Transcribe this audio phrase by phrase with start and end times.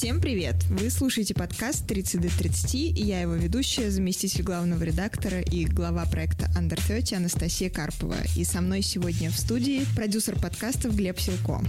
[0.00, 0.56] Всем привет!
[0.70, 6.06] Вы слушаете подкаст 30 до 30, и я его ведущая, заместитель главного редактора и глава
[6.06, 8.16] проекта Under 30 Анастасия Карпова.
[8.34, 11.60] И со мной сегодня в студии продюсер подкастов Глеб Силко.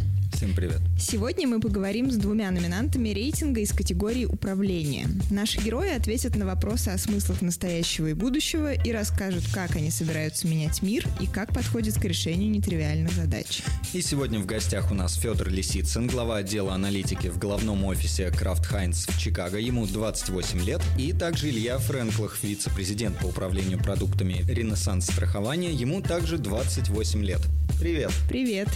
[0.41, 0.81] Всем привет.
[0.97, 5.07] Сегодня мы поговорим с двумя номинантами рейтинга из категории управления.
[5.29, 10.47] Наши герои ответят на вопросы о смыслах настоящего и будущего и расскажут, как они собираются
[10.47, 13.61] менять мир и как подходят к решению нетривиальных задач.
[13.93, 18.63] И сегодня в гостях у нас Федор Лисицын, глава отдела аналитики в головном офисе Kraft
[18.71, 19.59] Heinz в Чикаго.
[19.59, 20.81] Ему 28 лет.
[20.97, 25.71] И также Илья Френклах, вице-президент по управлению продуктами Ренессанс страхования.
[25.71, 27.41] Ему также 28 лет.
[27.79, 28.09] Привет.
[28.27, 28.69] Привет.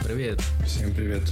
[0.00, 0.40] Привет.
[0.66, 1.22] Всем привет.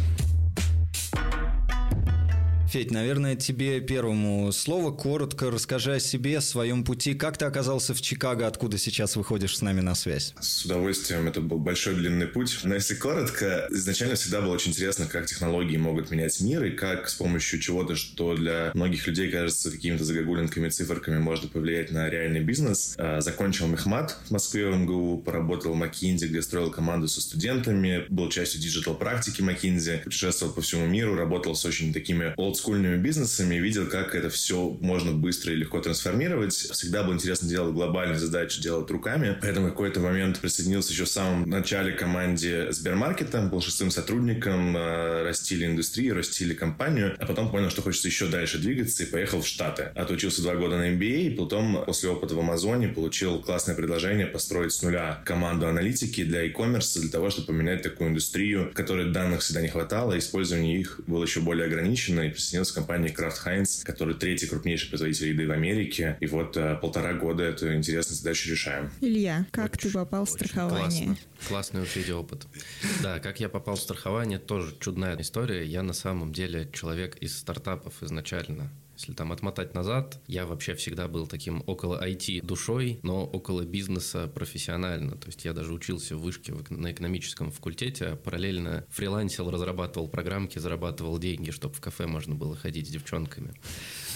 [2.70, 4.92] Федь, наверное, тебе первому слово.
[4.92, 7.14] Коротко расскажи о себе, о своем пути.
[7.14, 10.34] Как ты оказался в Чикаго, откуда сейчас выходишь с нами на связь?
[10.40, 11.26] С удовольствием.
[11.26, 12.60] Это был большой длинный путь.
[12.62, 17.08] Но если коротко, изначально всегда было очень интересно, как технологии могут менять мир и как
[17.08, 22.40] с помощью чего-то, что для многих людей кажется какими-то загогулинками, циферками, можно повлиять на реальный
[22.40, 22.94] бизнес.
[22.98, 28.04] А, закончил Мехмат в Москве в МГУ, поработал в McKinsey, где строил команду со студентами,
[28.10, 33.56] был частью digital-практики McKinsey, путешествовал по всему миру, работал с очень такими old олдскульными бизнесами,
[33.56, 36.52] видел, как это все можно быстро и легко трансформировать.
[36.52, 39.38] Всегда было интересно делать глобальные задачи, делать руками.
[39.40, 45.22] Поэтому в какой-то момент присоединился еще в самом начале команде Сбермаркета, был шестым сотрудником, э,
[45.24, 49.46] растили индустрию, растили компанию, а потом понял, что хочется еще дальше двигаться и поехал в
[49.46, 49.90] Штаты.
[49.94, 54.72] Отучился два года на MBA, и потом после опыта в Амазоне получил классное предложение построить
[54.72, 59.62] с нуля команду аналитики для e-commerce, для того, чтобы поменять такую индустрию, которой данных всегда
[59.62, 64.14] не хватало, использование их было еще более ограничено, и присоединился к компании Kraft Heinz, который
[64.14, 66.16] третий крупнейший производитель еды в Америке.
[66.20, 68.90] И вот э, полтора года эту интересную задачу решаем.
[69.00, 71.06] Илья, как очень, ты попал в страхование?
[71.06, 71.16] Классно.
[71.48, 72.46] Классный вообще опыт.
[73.02, 75.64] Да, как я попал в страхование, тоже чудная история.
[75.64, 78.70] Я на самом деле человек из стартапов изначально.
[79.00, 84.26] Если там отмотать назад, я вообще всегда был таким около IT душой, но около бизнеса
[84.26, 85.16] профессионально.
[85.16, 90.58] То есть я даже учился в вышке на экономическом факультете, а параллельно фрилансил, разрабатывал программки,
[90.58, 93.54] зарабатывал деньги, чтобы в кафе можно было ходить с девчонками.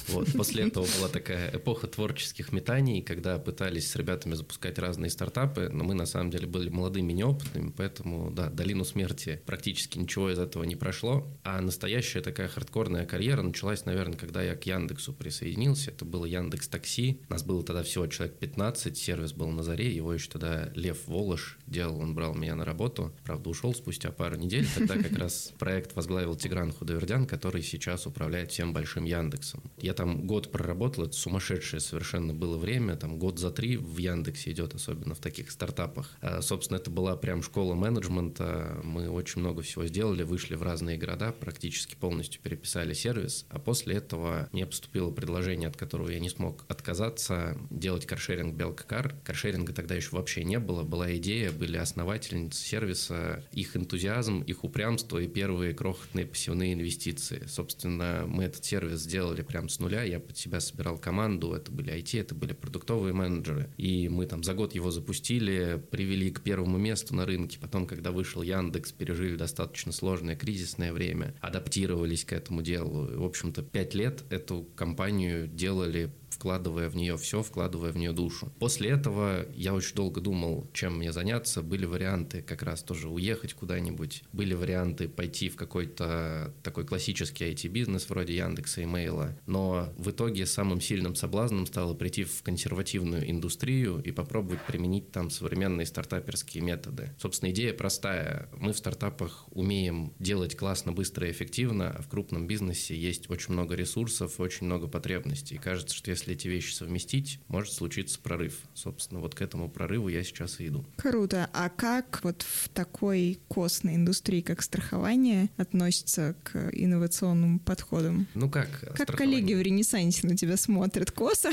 [0.09, 0.33] Вот.
[0.33, 5.85] После этого была такая эпоха творческих метаний, когда пытались с ребятами запускать разные стартапы, но
[5.85, 10.65] мы на самом деле были молодыми, неопытными, поэтому, да, долину смерти практически ничего из этого
[10.65, 11.27] не прошло.
[11.43, 15.91] А настоящая такая хардкорная карьера началась, наверное, когда я к Яндексу присоединился.
[15.91, 17.21] Это было Яндекс Такси.
[17.29, 21.59] Нас было тогда всего человек 15, сервис был на заре, его еще тогда Лев Волош
[21.67, 23.15] делал, он брал меня на работу.
[23.25, 24.67] Правда, ушел спустя пару недель.
[24.75, 29.63] Тогда как раз проект возглавил Тигран Худовердян, который сейчас управляет всем большим Яндексом.
[29.79, 34.51] Я там год проработал, это сумасшедшее совершенно было время, там год за три в Яндексе
[34.51, 36.11] идет, особенно в таких стартапах.
[36.21, 40.99] А, собственно, это была прям школа менеджмента, мы очень много всего сделали, вышли в разные
[40.99, 46.29] города, практически полностью переписали сервис, а после этого мне поступило предложение, от которого я не
[46.29, 49.15] смог отказаться, делать каршеринг Белкакар.
[49.25, 55.19] Каршеринга тогда еще вообще не было, была идея, были основательницы сервиса, их энтузиазм, их упрямство
[55.19, 57.45] и первые крохотные пассивные инвестиции.
[57.47, 61.93] Собственно, мы этот сервис сделали прям с нуля, я под себя собирал команду, это были
[61.93, 66.79] IT, это были продуктовые менеджеры, и мы там за год его запустили, привели к первому
[66.79, 72.63] месту на рынке, потом, когда вышел Яндекс, пережили достаточно сложное кризисное время, адаптировались к этому
[72.63, 73.09] делу.
[73.15, 78.53] В общем-то, пять лет эту компанию делали вкладывая в нее все, вкладывая в нее душу.
[78.59, 81.63] После этого я очень долго думал, чем мне заняться.
[81.63, 84.25] Были варианты как раз тоже уехать куда-нибудь.
[84.33, 89.37] Были варианты пойти в какой-то такой классический IT-бизнес вроде Яндекса и Мейла.
[89.47, 95.31] Но в итоге самым сильным соблазном стало прийти в консервативную индустрию и попробовать применить там
[95.31, 97.15] современные стартаперские методы.
[97.19, 98.49] Собственно, идея простая.
[98.57, 103.53] Мы в стартапах умеем делать классно, быстро и эффективно, а в крупном бизнесе есть очень
[103.53, 105.57] много ресурсов, очень много потребностей.
[105.57, 108.59] И кажется, что если эти вещи совместить, может случиться прорыв.
[108.75, 110.85] Собственно, вот к этому прорыву я сейчас и иду.
[110.97, 111.51] Круто.
[111.53, 118.27] А как вот в такой костной индустрии, как страхование, относится к инновационным подходам?
[118.35, 118.69] Ну как?
[118.97, 121.51] Как коллеги в Ренессансе на тебя смотрят косо?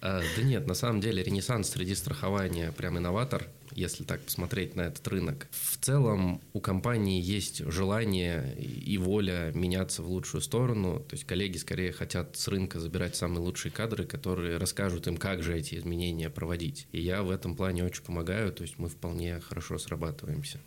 [0.00, 4.82] А, да нет, на самом деле Ренессанс среди страхования прям инноватор если так посмотреть на
[4.82, 5.48] этот рынок.
[5.50, 11.00] В целом у компании есть желание и воля меняться в лучшую сторону.
[11.00, 15.42] То есть коллеги скорее хотят с рынка забирать самые лучшие кадры, которые расскажут им, как
[15.42, 16.86] же эти изменения проводить.
[16.92, 20.60] И я в этом плане очень помогаю, то есть мы вполне хорошо срабатываемся.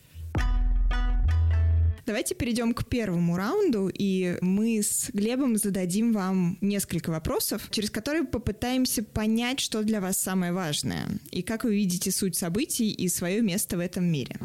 [2.06, 8.26] Давайте перейдем к первому раунду, и мы с Глебом зададим вам несколько вопросов, через которые
[8.26, 13.42] попытаемся понять, что для вас самое важное, и как вы видите суть событий и свое
[13.42, 14.38] место в этом мире.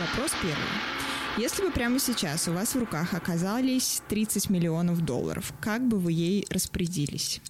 [0.00, 1.38] Вопрос первый.
[1.38, 6.12] Если бы прямо сейчас у вас в руках оказались 30 миллионов долларов, как бы вы
[6.12, 7.40] ей распорядились?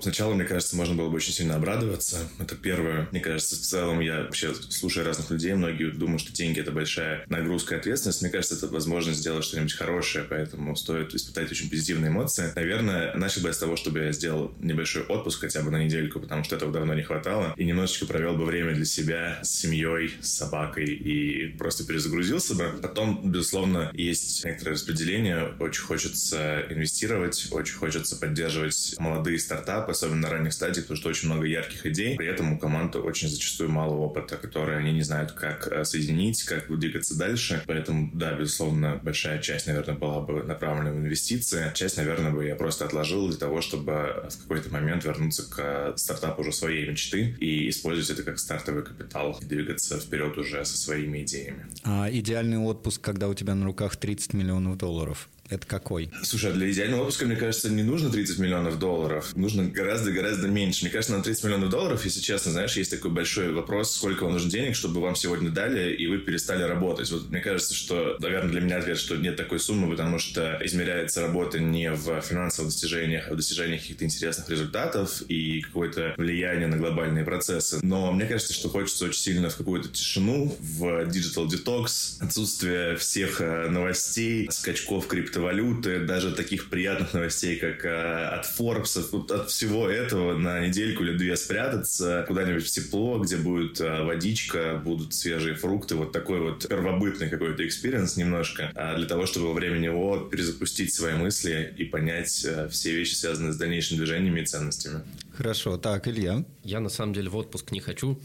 [0.00, 2.28] Сначала, мне кажется, можно было бы очень сильно обрадоваться.
[2.38, 3.08] Это первое.
[3.10, 7.24] Мне кажется, в целом я вообще слушаю разных людей, многие думают, что деньги— это большая
[7.28, 8.22] нагрузка и ответственность.
[8.22, 12.52] Мне кажется, это возможность сделать что-нибудь хорошее, поэтому стоит испытать очень позитивные эмоции.
[12.54, 16.20] Наверное, начал бы я с того, чтобы я сделал небольшой отпуск хотя бы на недельку,
[16.20, 20.14] потому что этого давно не хватало, и немножечко провел бы время для себя с семьей,
[20.20, 22.78] с собакой и просто перезагрузился бы.
[22.82, 25.54] Потом, безусловно, есть некоторое распределение.
[25.58, 31.28] Очень хочется инвестировать, очень хочется поддерживать молодые стартапы, особенно на ранних стадиях, потому что очень
[31.28, 32.16] много ярких идей.
[32.16, 36.42] При этом у команды очень зачастую мало опыта, который они не знают, как э, соединить,
[36.44, 37.62] как двигаться дальше.
[37.66, 41.70] Поэтому, да, безусловно, большая часть, наверное, была бы направлена в инвестиции.
[41.74, 46.42] Часть, наверное, бы я просто отложил для того, чтобы в какой-то момент вернуться к стартапу
[46.42, 51.22] уже своей мечты и использовать это как стартовый капитал и двигаться вперед уже со своими
[51.22, 51.66] идеями.
[51.84, 55.28] А идеальный отпуск, когда у тебя на руках 30 миллионов долларов?
[55.50, 56.10] Это какой?
[56.22, 59.36] Слушай, а для идеального отпуска, мне кажется, не нужно 30 миллионов долларов.
[59.36, 60.84] Нужно гораздо-гораздо меньше.
[60.84, 64.34] Мне кажется, на 30 миллионов долларов, если честно, знаешь, есть такой большой вопрос, сколько вам
[64.34, 67.10] нужно денег, чтобы вам сегодня дали, и вы перестали работать.
[67.10, 71.20] Вот мне кажется, что, наверное, для меня ответ, что нет такой суммы, потому что измеряется
[71.20, 76.76] работа не в финансовых достижениях, а в достижениях каких-то интересных результатов и какое-то влияние на
[76.76, 77.80] глобальные процессы.
[77.82, 83.40] Но мне кажется, что хочется очень сильно в какую-то тишину, в digital detox, отсутствие всех
[83.40, 89.88] э, новостей, скачков крипто криптовалюты, даже таких приятных новостей, как э, от Forbes, от всего
[89.88, 95.54] этого на недельку или две спрятаться куда-нибудь в тепло, где будет э, водичка, будут свежие
[95.54, 100.28] фрукты, вот такой вот первобытный какой-то experience немножко, а для того, чтобы во время него
[100.30, 105.02] перезапустить свои мысли и понять э, все вещи, связанные с дальнейшими движениями и ценностями.
[105.40, 106.44] Хорошо, так, Илья.
[106.64, 108.18] Я на самом деле в отпуск не хочу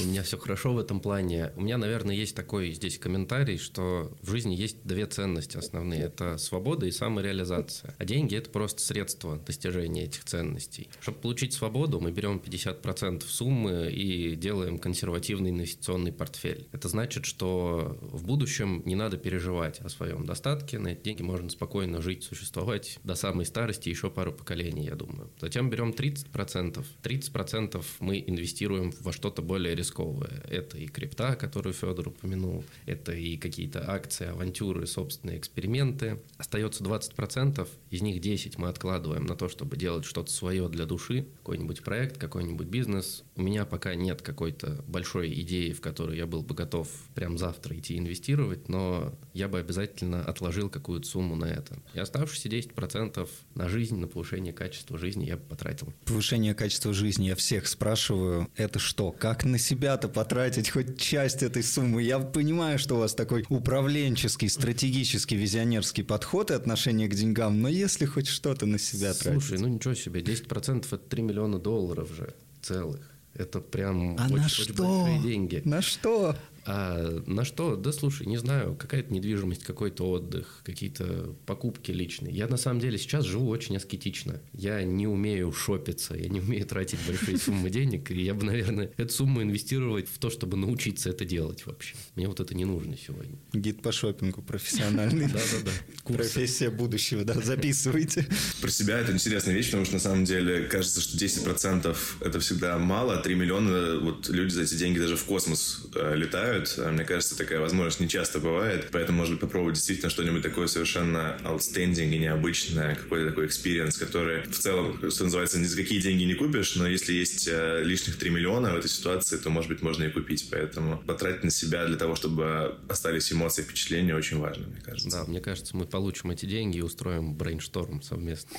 [0.00, 1.52] у меня все хорошо в этом плане.
[1.56, 6.02] У меня, наверное, есть такой здесь комментарий, что в жизни есть две ценности основные.
[6.02, 7.94] Это свобода и самореализация.
[7.98, 10.88] А деньги– это просто средство достижения этих ценностей.
[11.00, 16.68] Чтобы получить свободу, мы берем 50% суммы и делаем консервативный инвестиционный портфель.
[16.72, 20.78] Это значит, что в будущем не надо переживать о своем достатке.
[20.78, 25.30] На эти деньги можно спокойно жить, существовать до самой старости, еще пару поколений, я думаю.
[25.40, 26.07] Затем берем 30%.
[26.14, 30.42] 30% мы инвестируем во что-то более рисковые.
[30.48, 36.20] Это и крипта, которую Федор упомянул, это и какие-то акции, авантюры, собственные эксперименты.
[36.36, 41.26] Остается 20%, из них 10 мы откладываем на то, чтобы делать что-то свое для души,
[41.38, 43.24] какой-нибудь проект, какой-нибудь бизнес.
[43.36, 47.76] У меня пока нет какой-то большой идеи, в которую я был бы готов прям завтра
[47.76, 51.78] идти инвестировать, но я бы обязательно отложил какую-то сумму на это.
[51.94, 55.87] И оставшиеся 10% на жизнь, на повышение качества жизни я бы потратил.
[56.04, 58.48] Повышение качества жизни я всех спрашиваю.
[58.56, 59.12] Это что?
[59.12, 62.02] Как на себя себя-то потратить хоть часть этой суммы.
[62.02, 67.68] Я понимаю, что у вас такой управленческий, стратегический, визионерский подход и отношение к деньгам, но
[67.68, 69.48] если хоть что-то на себя Слушай, тратить...
[69.48, 73.00] Слушай, ну ничего себе, 10% это 3 миллиона долларов же целых.
[73.34, 74.82] Это прям а очень, на очень что?
[74.82, 75.62] большие деньги.
[75.64, 76.36] На что?
[76.70, 77.76] А на что?
[77.76, 82.34] Да слушай, не знаю, какая-то недвижимость, какой-то отдых, какие-то покупки личные.
[82.34, 84.42] Я на самом деле сейчас живу очень аскетично.
[84.52, 88.90] Я не умею шопиться, я не умею тратить большие суммы денег, и я бы, наверное,
[88.98, 91.94] эту сумму инвестировать в то, чтобы научиться это делать вообще.
[92.16, 93.38] Мне вот это не нужно сегодня.
[93.54, 95.26] Гид по шопингу профессиональный.
[95.32, 95.70] Да-да-да.
[96.12, 98.26] Профессия будущего, да, записывайте.
[98.60, 102.76] Про себя это интересная вещь, потому что на самом деле кажется, что 10% это всегда
[102.78, 106.74] мало, а 3 миллиона, вот люди за эти деньги даже в космос э, летают, бывают.
[106.78, 108.88] А мне кажется, такая возможность не часто бывает.
[108.92, 114.42] Поэтому, может быть, попробовать действительно что-нибудь такое совершенно outstanding и необычное, какой-то такой experience, который
[114.42, 118.18] в целом, что называется, ни за какие деньги не купишь, но если есть э, лишних
[118.18, 120.48] 3 миллиона в этой ситуации, то, может быть, можно и купить.
[120.50, 125.10] Поэтому потратить на себя для того, чтобы остались эмоции, впечатления, очень важно, мне кажется.
[125.10, 128.56] Да, мне кажется, мы получим эти деньги и устроим брейншторм совместно.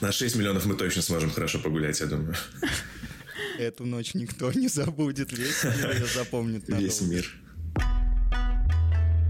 [0.00, 2.34] На 6 миллионов мы точно сможем хорошо погулять, я думаю.
[3.58, 6.84] Эту ночь никто не забудет, весь мир ее запомнит надолго.
[6.84, 7.42] Весь мир.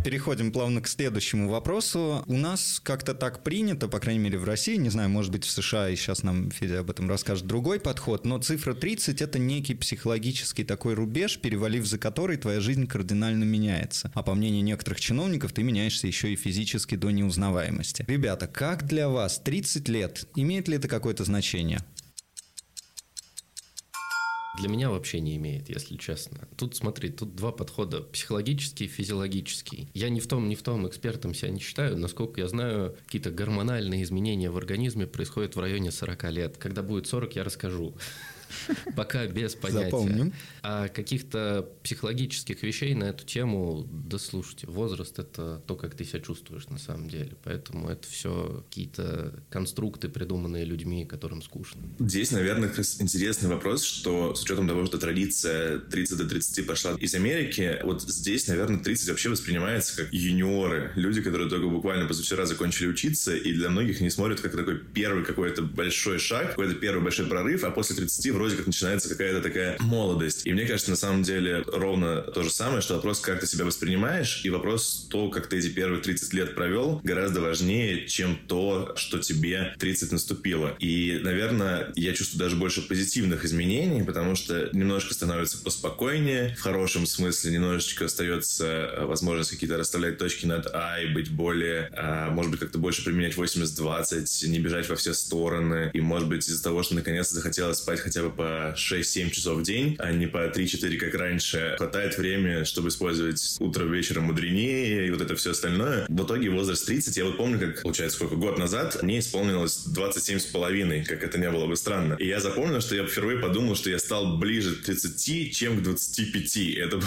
[0.05, 2.25] Переходим плавно к следующему вопросу.
[2.27, 5.51] У нас как-то так принято, по крайней мере в России, не знаю, может быть в
[5.51, 9.77] США, и сейчас нам Федя об этом расскажет, другой подход, но цифра 30– это некий
[9.77, 14.11] психологический такой рубеж, перевалив за который твоя жизнь кардинально меняется.
[14.15, 18.05] А по мнению некоторых чиновников, ты меняешься еще и физически до неузнаваемости.
[18.09, 20.27] Ребята, как для вас 30 лет?
[20.35, 21.79] Имеет ли это какое-то значение?
[24.59, 26.47] Для меня вообще не имеет, если честно.
[26.57, 28.03] Тут, смотри, тут два подхода.
[28.03, 29.89] Психологический и физиологический.
[29.95, 31.97] Я ни в том, ни в том экспертом себя не считаю.
[31.97, 36.57] Насколько я знаю, какие-то гормональные изменения в организме происходят в районе 40 лет.
[36.59, 37.95] Когда будет 40, я расскажу.
[38.97, 39.85] Пока без понятия.
[39.85, 40.33] Запомним.
[40.63, 46.21] А каких-то психологических вещей на эту тему, да слушайте, возраст– это то, как ты себя
[46.21, 47.33] чувствуешь на самом деле.
[47.45, 51.81] Поэтому это все какие-то конструкты, придуманные людьми, которым скучно.
[51.99, 56.67] Здесь, наверное, как раз интересный вопрос, что с учетом того, что традиция 30 до 30
[56.67, 60.93] пошла из Америки, вот здесь, наверное, 30 вообще воспринимается как юниоры.
[60.95, 65.25] Люди, которые только буквально позавчера закончили учиться, и для многих не смотрят как такой первый
[65.25, 69.77] какой-то большой шаг, какой-то первый большой прорыв, а после 30 вроде как начинается какая-то такая
[69.81, 70.47] молодость.
[70.47, 73.65] И мне кажется, на самом деле ровно то же самое, что вопрос, как ты себя
[73.65, 78.95] воспринимаешь, и вопрос то, как ты эти первые 30 лет провел, гораздо важнее, чем то,
[78.97, 80.77] что тебе 30 наступило.
[80.79, 87.07] И, наверное, я чувствую даже больше позитивных изменений, потому что немножко становится поспокойнее, в хорошем
[87.07, 92.51] смысле, немножечко остается э, возможность какие-то расставлять точки над «а» и быть более, а, может
[92.51, 95.91] быть, как-то больше применять 80-20, не бежать во все стороны.
[95.93, 99.63] И, может быть, из-за того, что наконец-то захотелось спать хотя бы по 6-7 часов в
[99.63, 105.11] день, а не по 3-4, как раньше, хватает времени, чтобы использовать утро вечером мудренее и
[105.11, 106.07] вот это все остальное.
[106.09, 110.39] В итоге возраст 30, я вот помню, как, получается, сколько, год назад мне исполнилось 27
[110.39, 112.15] с половиной, как это не было бы странно.
[112.15, 115.83] И я запомнил, что я впервые подумал, что я стал ближе к 30, чем к
[115.83, 116.57] 25.
[116.57, 117.07] И это был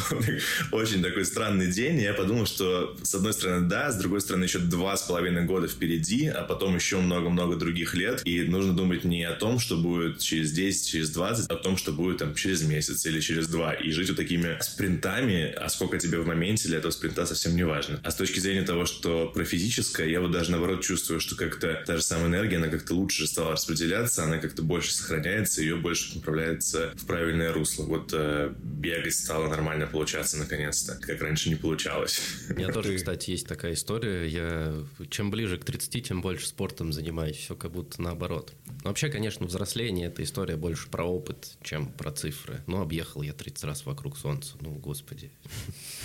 [0.72, 2.00] очень такой странный день.
[2.00, 5.46] И я подумал, что с одной стороны, да, с другой стороны, еще два с половиной
[5.46, 8.22] года впереди, а потом еще много-много других лет.
[8.26, 11.78] И нужно думать не о том, что будет через 10, через 20, а о том,
[11.78, 13.74] что будет там через месяц или через два.
[13.74, 17.64] И жить вот такими спринтами, а сколько тебе в моменте для этого спринта совсем не
[17.64, 18.00] важно.
[18.04, 21.84] А с точки зрения того, что про физическое, я вот даже наоборот чувствую, что как-то
[21.86, 26.16] та же самая энергия, она как-то лучше стала распределяться, она как-то больше сохраняется, ее больше
[26.16, 27.84] направляется в правильное русло.
[27.84, 32.22] Вот э, бегать стало нормально получаться наконец-то, как раньше не получалось.
[32.50, 34.28] У меня тоже, кстати, есть такая история.
[34.28, 34.76] Я
[35.10, 37.38] чем ближе к 30, тем больше спортом занимаюсь.
[37.38, 38.54] Все как будто наоборот.
[38.84, 42.64] Но вообще, конечно, взросление– это история больше про опыт, чем про цифры.
[42.68, 44.56] Ну, объехал я 30 раз вокруг Солнца.
[44.62, 45.30] Ну, господи.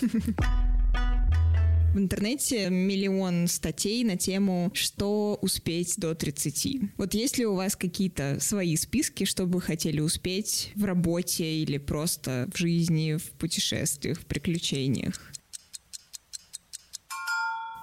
[0.00, 6.90] В интернете миллион статей на тему «Что успеть до 30?».
[6.96, 11.78] Вот есть ли у вас какие-то свои списки, что бы хотели успеть в работе или
[11.78, 15.30] просто в жизни, в путешествиях, в приключениях?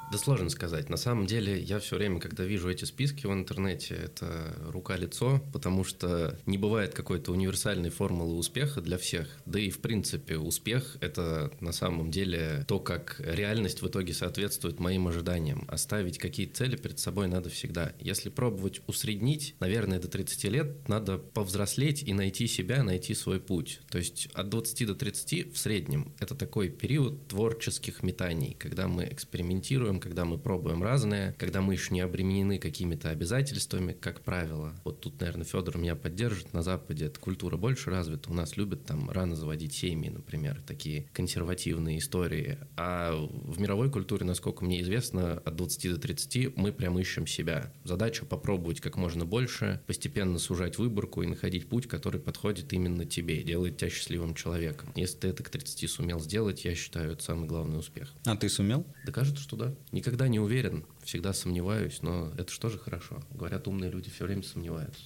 [0.10, 0.90] Да сложно сказать.
[0.90, 5.84] На самом деле, я все время, когда вижу эти списки в интернете, это рука-лицо, потому
[5.84, 9.28] что не бывает какой-то универсальной формулы успеха для всех.
[9.46, 14.80] Да и, в принципе, успех– это на самом деле то, как реальность в итоге соответствует
[14.80, 15.66] моим ожиданиям.
[15.68, 17.92] Оставить какие-то цели перед собой надо всегда.
[18.00, 23.82] Если пробовать усреднить, наверное, до 30 лет надо повзрослеть и найти себя, найти свой путь.
[23.90, 29.04] То есть от 20 до 30 в среднем– это такой период творческих метаний, когда мы
[29.04, 34.74] экспериментируем, когда мы пробуем разное, когда мы еще не обременены какими-то обязательствами, как правило.
[34.84, 36.54] Вот тут, наверное, Федор меня поддержит.
[36.54, 38.30] На Западе эта культура больше развита.
[38.30, 42.58] У нас любят там рано заводить семьи, например, такие консервативные истории.
[42.76, 47.72] А в мировой культуре, насколько мне известно, от 20 до 30 мы прям ищем себя.
[47.84, 53.44] Задача попробовать как можно больше, постепенно сужать выборку и находить путь, который подходит именно тебе,
[53.44, 54.92] делает тебя счастливым человеком.
[54.96, 58.14] Если ты это к 30 сумел сделать, я считаю, это самый главный успех.
[58.26, 58.86] А ты сумел?
[59.06, 59.76] Да кажется, что да.
[59.92, 63.24] Никогда не уверен, всегда сомневаюсь, но это же тоже хорошо.
[63.32, 65.04] Говорят, умные люди все время сомневаются.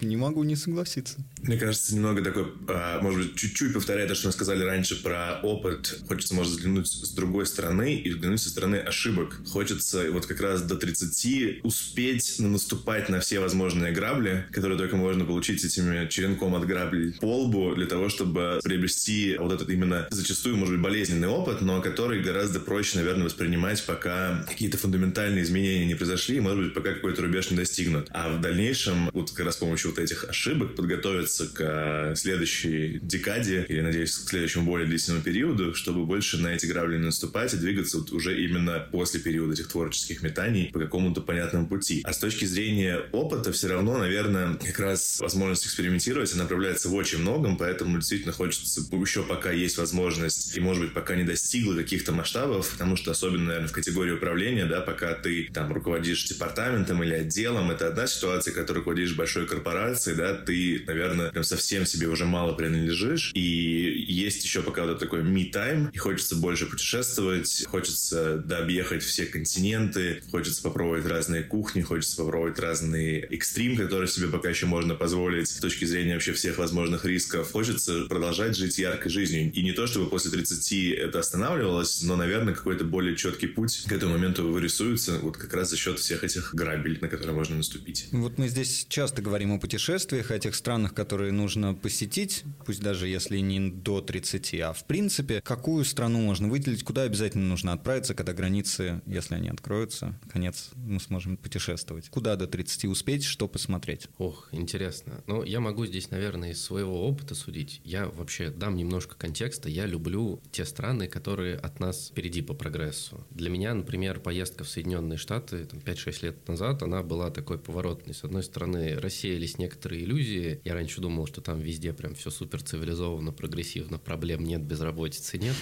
[0.00, 1.16] Не могу не согласиться.
[1.42, 5.40] Мне кажется, немного такой, а, может быть, чуть-чуть повторяя то, что мы сказали раньше про
[5.42, 6.00] опыт.
[6.08, 9.40] Хочется, может, взглянуть с другой стороны и взглянуть со стороны ошибок.
[9.46, 15.24] Хочется вот как раз до 30 успеть наступать на все возможные грабли, которые только можно
[15.24, 20.56] получить этими черенком от граблей по лбу, для того, чтобы приобрести вот этот именно зачастую,
[20.56, 25.94] может быть, болезненный опыт, но который гораздо проще, наверное, воспринимать, пока какие-то фундаментальные изменения не
[25.94, 28.08] произошли, может быть, пока какой-то рубеж не достигнут.
[28.10, 32.98] А в дальнейшем, вот как раз с помощью вот этих ошибок подготовиться к э, следующей
[33.02, 37.54] декаде или, надеюсь, к следующему более длительному периоду, чтобы больше на эти грабли не наступать
[37.54, 42.02] и двигаться вот уже именно после периода этих творческих метаний по какому-то понятному пути.
[42.04, 46.94] А с точки зрения опыта все равно, наверное, как раз возможность экспериментировать, она проявляется в
[46.94, 48.80] очень многом, поэтому действительно хочется
[49.16, 53.46] еще пока есть возможность и, может быть, пока не достигла каких-то масштабов, потому что особенно,
[53.46, 58.52] наверное, в категории управления, да, пока ты там руководишь департаментом или отделом, это одна ситуация,
[58.52, 63.32] ты руководишь большой корпорацией, корпорации, да, ты, наверное, прям совсем себе уже мало принадлежишь.
[63.34, 68.66] И есть еще пока вот такой me-time, и хочется больше путешествовать, хочется да,
[69.00, 74.94] все континенты, хочется попробовать разные кухни, хочется попробовать разные экстрим, которые себе пока еще можно
[74.94, 77.50] позволить с точки зрения вообще всех возможных рисков.
[77.52, 79.52] Хочется продолжать жить яркой жизнью.
[79.52, 83.92] И не то, чтобы после 30 это останавливалось, но, наверное, какой-то более четкий путь к
[83.92, 88.08] этому моменту вырисуется вот как раз за счет всех этих грабель, на которые можно наступить.
[88.12, 93.08] Вот мы здесь часто говорим о путешествиях, о тех странах, которые нужно посетить, пусть даже
[93.08, 98.14] если не до 30, а в принципе, какую страну можно выделить, куда обязательно нужно отправиться,
[98.14, 102.08] когда границы, если они откроются, наконец мы сможем путешествовать.
[102.10, 104.06] Куда до 30 успеть, что посмотреть?
[104.18, 105.24] Ох, интересно.
[105.26, 107.80] Ну, я могу здесь, наверное, из своего опыта судить.
[107.82, 109.68] Я вообще дам немножко контекста.
[109.68, 113.26] Я люблю те страны, которые от нас впереди по прогрессу.
[113.30, 118.14] Для меня, например, поездка в Соединенные Штаты там, 5-6 лет назад, она была такой поворотной.
[118.14, 120.60] С одной стороны, рассеялись некоторые иллюзии.
[120.64, 125.54] Я раньше думал, что там везде прям все супер цивилизованно, прогрессивно, проблем нет, безработицы нет.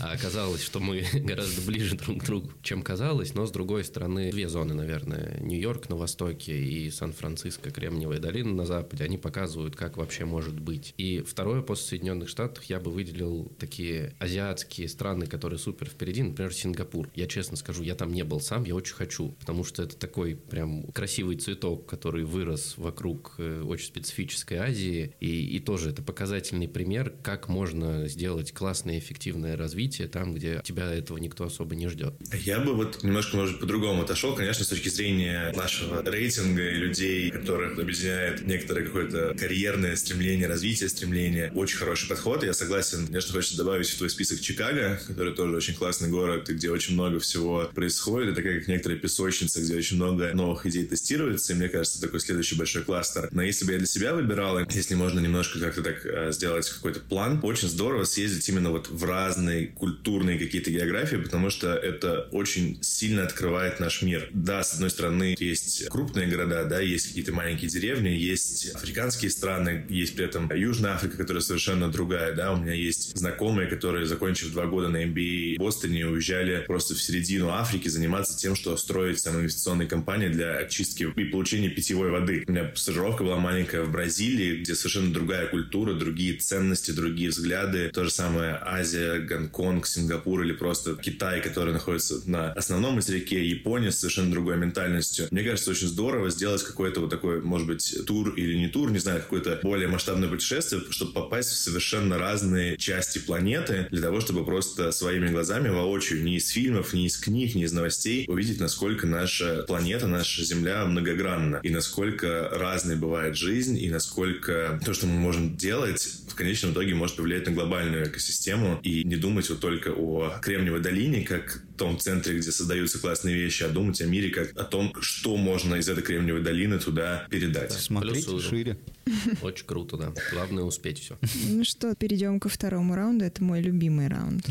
[0.00, 3.34] А оказалось, что мы гораздо ближе друг к другу, чем казалось.
[3.34, 5.38] Но, с другой стороны, две зоны, наверное.
[5.40, 10.94] Нью-Йорк на востоке и Сан-Франциско, Кремниевая долина на западе, они показывают, как вообще может быть.
[10.96, 16.52] И второе, после Соединенных Штатов я бы выделил такие азиатские страны, которые супер впереди, например,
[16.52, 17.08] Сингапур.
[17.14, 20.36] Я честно скажу, я там не был сам, я очень хочу, потому что это такой
[20.36, 26.68] прям красивый цветок, который вырос вокруг э, очень специфической Азии, и, и тоже это показательный
[26.68, 32.14] пример, как можно сделать классное эффективное развитие там, где тебя этого никто особо не ждет.
[32.32, 37.30] Я бы вот немножко, может по-другому отошел, конечно, с точки зрения нашего рейтинга и людей,
[37.30, 41.52] которых объединяет некоторое какое-то карьерное стремление, развитие стремления.
[41.54, 42.42] Очень хороший подход.
[42.44, 43.06] Я согласен.
[43.06, 47.18] Конечно, хочется добавить в твой список Чикаго, который тоже очень классный город, где очень много
[47.20, 48.32] всего происходит.
[48.32, 51.52] Это как некоторая песочница, где очень много новых идей тестируется.
[51.52, 53.28] И мне кажется, такой следующий большой кластер.
[53.32, 57.00] Но если бы я для себя выбирал, если можно немножко как-то так э, сделать какой-то
[57.00, 62.78] план, очень здорово съездить именно вот в разные культурные какие-то географии, потому что это очень
[62.82, 64.28] сильно открывает наш мир.
[64.32, 69.84] Да, с одной стороны, есть крупные города, да, есть какие-то маленькие деревни, есть африканские страны,
[69.88, 74.52] есть при этом Южная Африка, которая совершенно другая, да, у меня есть знакомые, которые, закончив
[74.52, 79.22] два года на MBA в Бостоне, уезжали просто в середину Африки заниматься тем, что строить
[79.22, 82.44] там инвестиционные компании для очистки и получения питьевой воды.
[82.46, 82.64] У меня
[83.00, 87.90] была маленькая в Бразилии, где совершенно другая культура, другие ценности, другие взгляды.
[87.90, 93.90] То же самое Азия, Гонконг, Сингапур или просто Китай, который находится на основном материке, Япония
[93.90, 95.28] с совершенно другой ментальностью.
[95.30, 98.98] Мне кажется, очень здорово сделать какой-то вот такой, может быть, тур или не тур, не
[98.98, 104.44] знаю, какое-то более масштабное путешествие, чтобы попасть в совершенно разные части планеты для того, чтобы
[104.44, 109.06] просто своими глазами воочию, не из фильмов, не из книг, не из новостей, увидеть, насколько
[109.06, 115.14] наша планета, наша Земля многогранна, и насколько разной бывает жизнь, и насколько то, что мы
[115.14, 119.88] можем делать, в конечном итоге может повлиять на глобальную экосистему, и не думать вот только
[119.90, 124.56] о Кремниевой долине, как том центре, где создаются классные вещи, а думать о мире как
[124.56, 127.72] о том, что можно из этой Кремниевой долины туда передать.
[127.72, 128.40] Смотрите Плюсую.
[128.40, 128.78] шире.
[129.42, 130.12] Очень круто, да.
[130.32, 131.18] Главное успеть все.
[131.48, 133.24] Ну что, перейдем ко второму раунду.
[133.24, 134.46] Это мой любимый раунд.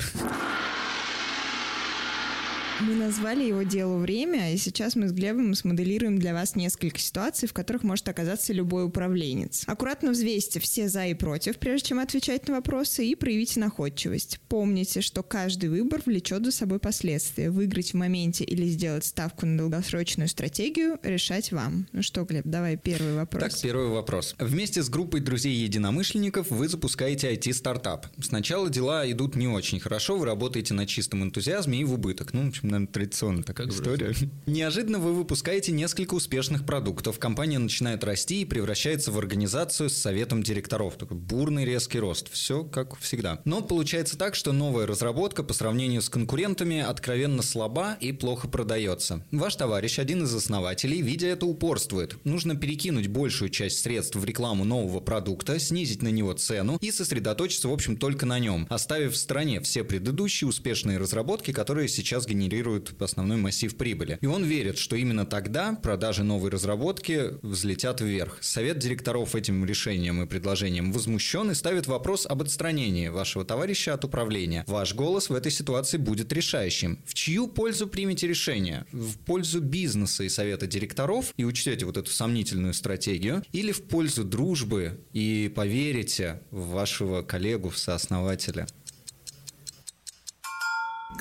[2.82, 7.50] Мы назвали его «Делу время», и сейчас мы с Глебом смоделируем для вас несколько ситуаций,
[7.50, 9.64] в которых может оказаться любой управленец.
[9.68, 14.40] Аккуратно взвесьте все «за» и «против», прежде чем отвечать на вопросы, и проявите находчивость.
[14.48, 17.52] Помните, что каждый выбор влечет за собой последствия.
[17.52, 21.86] Выиграть в моменте или сделать ставку на долгосрочную стратегию– решать вам.
[21.92, 23.44] Ну что, Глеб, давай первый вопрос.
[23.44, 24.36] Так, первый вопрос.
[24.40, 28.08] Вместе с группой друзей-единомышленников вы запускаете IT-стартап.
[28.22, 32.32] Сначала дела идут не очень хорошо, вы работаете на чистом энтузиазме и в убыток.
[32.32, 34.16] Ну, в общем, наверное, традиционная такая Как история.
[34.46, 37.20] Неожиданно вы выпускаете несколько успешных продуктов.
[37.20, 40.96] Компания начинает расти и превращается в организацию с советом директоров.
[40.98, 42.32] Такой бурный резкий рост.
[42.32, 43.42] Все как всегда.
[43.46, 49.26] Но получается так, что новая разработка по сравнению с конкурентами откровенно слаба и плохо продается.
[49.32, 52.24] Ваш товарищ, один из основателей, видя это, упорствует.
[52.26, 57.68] Нужно перекинуть большую часть средств в рекламу нового продукта, снизить на него цену и сосредоточиться,
[57.68, 62.59] в общем, только на нем, оставив в стороне все предыдущие успешные разработки, которые сейчас генерируют
[63.02, 64.18] основной массив прибыли.
[64.22, 68.38] И он верит, что именно тогда продажи новой разработки взлетят вверх.
[68.42, 74.06] Совет директоров этим решением и предложением возмущен и ставит вопрос об отстранении вашего товарища от
[74.06, 74.64] управления.
[74.68, 77.00] Ваш голос в этой ситуации будет решающим.
[77.06, 78.86] В чью пользу примете решение?
[78.92, 83.44] В пользу бизнеса и совета директоров и учтете вот эту сомнительную стратегию?
[83.52, 88.68] Или в пользу дружбы и поверите в вашего коллегу, в сооснователя?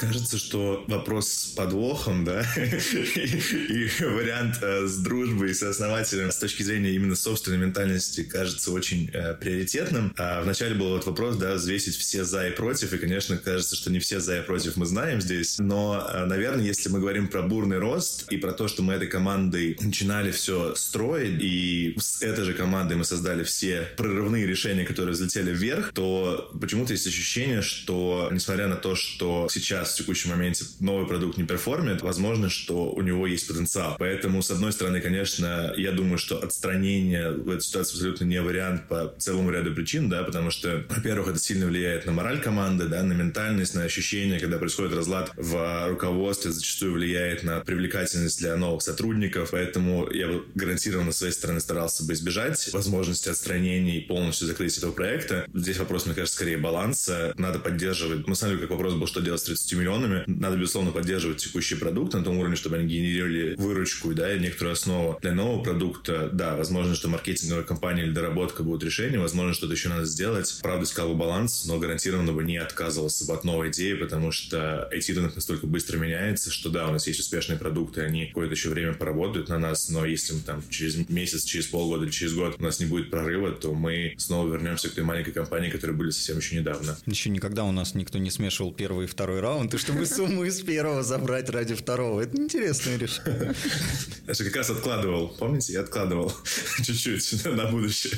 [0.01, 6.63] Кажется, что вопрос с подвохом, да, и вариант э, с дружбой, с основателем с точки
[6.63, 10.15] зрения именно собственной ментальности кажется очень э, приоритетным.
[10.17, 13.91] А вначале был вот вопрос, да, взвесить все за и против, и, конечно, кажется, что
[13.91, 17.43] не все за и против мы знаем здесь, но, э, наверное, если мы говорим про
[17.43, 22.45] бурный рост и про то, что мы этой командой начинали все строить, и с этой
[22.45, 28.29] же командой мы создали все прорывные решения, которые взлетели вверх, то почему-то есть ощущение, что,
[28.31, 32.91] несмотря на то, что сейчас сейчас, в текущем моменте, новый продукт не перформит, возможно, что
[32.91, 33.97] у него есть потенциал.
[33.99, 38.89] Поэтому, с одной стороны, конечно, я думаю, что отстранение в этой ситуации абсолютно не вариант
[38.89, 43.03] по целому ряду причин, да, потому что, во-первых, это сильно влияет на мораль команды, да,
[43.03, 48.83] на ментальность, на ощущение, когда происходит разлад в руководстве, зачастую влияет на привлекательность для новых
[48.83, 54.47] сотрудников, поэтому я бы гарантированно с своей стороны старался бы избежать возможности отстранений и полностью
[54.47, 55.47] закрыть этого проекта.
[55.55, 57.33] Здесь вопрос, мне кажется, скорее баланса.
[57.37, 60.25] Надо поддерживать, мы смотрели, как вопрос был, что делать с 30 миллионами.
[60.27, 64.73] Надо, безусловно, поддерживать текущий продукт на том уровне, чтобы они генерировали выручку, да, и некоторую
[64.73, 66.31] основу для нового продукта.
[66.33, 70.59] Да, возможно, что маркетинговая компания или доработка будет решением, возможно, что-то еще надо сделать.
[70.63, 75.35] Правда, бы баланс, но гарантированно бы не отказывался бы от новой идеи, потому что IT-рынок
[75.35, 79.49] настолько быстро меняется, что да, у нас есть успешные продукты, они какое-то еще время поработают
[79.49, 82.81] на нас, но если мы там через месяц, через полгода или через год у нас
[82.81, 86.57] не будет прорыва, то мы снова вернемся к той маленькой компании, которые были совсем еще
[86.57, 86.97] недавно.
[87.07, 90.63] Еще никогда у нас никто не смешивал первый и второй раунд, и чтобы сумму из
[90.63, 92.21] первого забрать ради второго.
[92.21, 93.55] Это интересное решение.
[94.27, 96.33] Я же как раз откладывал, помните, я откладывал
[96.85, 98.15] чуть-чуть на будущее.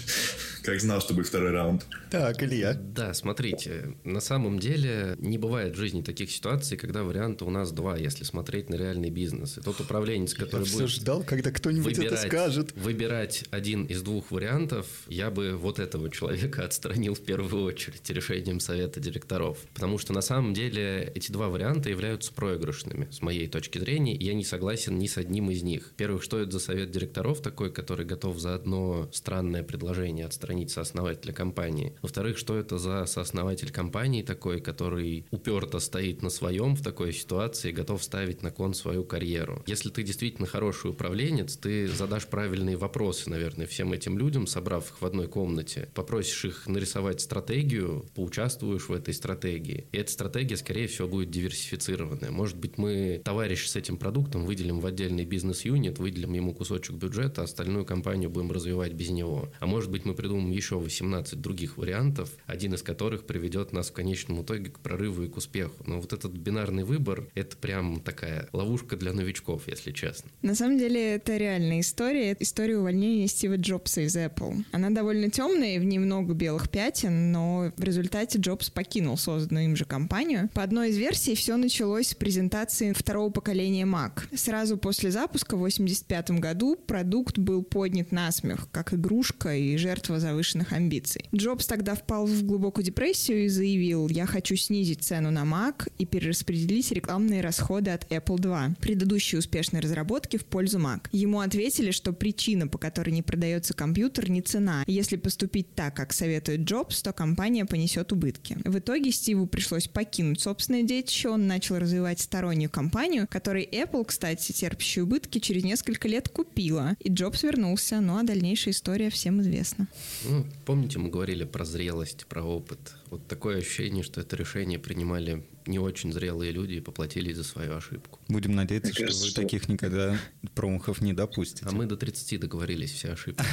[0.62, 1.86] Как знал, что будет второй раунд.
[2.10, 2.74] Так, Илья.
[2.74, 7.72] Да, смотрите, на самом деле не бывает в жизни таких ситуаций, когда варианта у нас
[7.72, 9.58] два, если смотреть на реальный бизнес.
[9.58, 10.88] И тот управленец, который я будет...
[10.90, 12.72] все ждал, когда кто-нибудь выбирать, это скажет.
[12.76, 18.60] Выбирать один из двух вариантов, я бы вот этого человека отстранил в первую очередь решением
[18.60, 19.58] совета директоров.
[19.72, 24.24] Потому что на самом деле эти два варианта являются проигрышными, с моей точки зрения, и
[24.24, 25.88] я не согласен ни с одним из них.
[25.92, 30.70] Во-первых, что это за совет директоров такой, который готов за одно странное предложение отстранить отстранить
[30.70, 31.92] сооснователя компании.
[32.02, 37.70] Во-вторых, что это за сооснователь компании такой, который уперто стоит на своем в такой ситуации
[37.70, 39.62] и готов ставить на кон свою карьеру.
[39.66, 45.00] Если ты действительно хороший управленец, ты задашь правильные вопросы, наверное, всем этим людям, собрав их
[45.00, 49.86] в одной комнате, попросишь их нарисовать стратегию, поучаствуешь в этой стратегии.
[49.92, 52.32] И эта стратегия, скорее всего, будет диверсифицированная.
[52.32, 57.42] Может быть, мы товарищ с этим продуктом выделим в отдельный бизнес-юнит, выделим ему кусочек бюджета,
[57.42, 59.48] остальную компанию будем развивать без него.
[59.60, 63.90] А может быть, мы придумаем придумаем еще 18 других вариантов, один из которых приведет нас
[63.90, 65.74] в конечном итоге к прорыву и к успеху.
[65.86, 70.30] Но вот этот бинарный выбор– это прям такая ловушка для новичков, если честно.
[70.42, 72.30] На самом деле это реальная история.
[72.30, 74.64] Это история увольнения Стива Джобса из Apple.
[74.72, 79.76] Она довольно темная, в ней много белых пятен, но в результате Джобс покинул созданную им
[79.76, 80.48] же компанию.
[80.54, 84.22] По одной из версий все началось с презентации второго поколения Mac.
[84.34, 90.18] Сразу после запуска в 1985 году продукт был поднят на смех, как игрушка и жертва
[90.30, 91.24] завышенных амбиций.
[91.34, 96.06] Джобс тогда впал в глубокую депрессию и заявил, я хочу снизить цену на Mac и
[96.06, 101.08] перераспределить рекламные расходы от Apple II, предыдущие успешные разработки в пользу Mac.
[101.12, 104.84] Ему ответили, что причина, по которой не продается компьютер, не цена.
[104.86, 108.56] Если поступить так, как советует Джобс, то компания понесет убытки.
[108.64, 114.52] В итоге Стиву пришлось покинуть собственное детище, он начал развивать стороннюю компанию, которой Apple, кстати,
[114.52, 116.96] терпящие убытки, через несколько лет купила.
[117.00, 119.88] И Джобс вернулся, ну а дальнейшая история всем известна.
[120.24, 122.78] Ну, помните, мы говорили про зрелость, про опыт.
[123.10, 127.74] Вот такое ощущение, что это решение принимали не очень зрелые люди и поплатились за свою
[127.74, 128.18] ошибку.
[128.28, 130.18] Будем надеяться, что вы таких никогда
[130.54, 131.66] промахов не допустите.
[131.66, 133.44] А мы до 30 договорились все ошибки.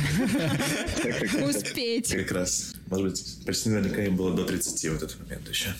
[1.43, 2.11] Успеть.
[2.11, 2.75] Как раз.
[2.87, 5.73] Может быть, почти наверняка им было до 30 в этот момент еще.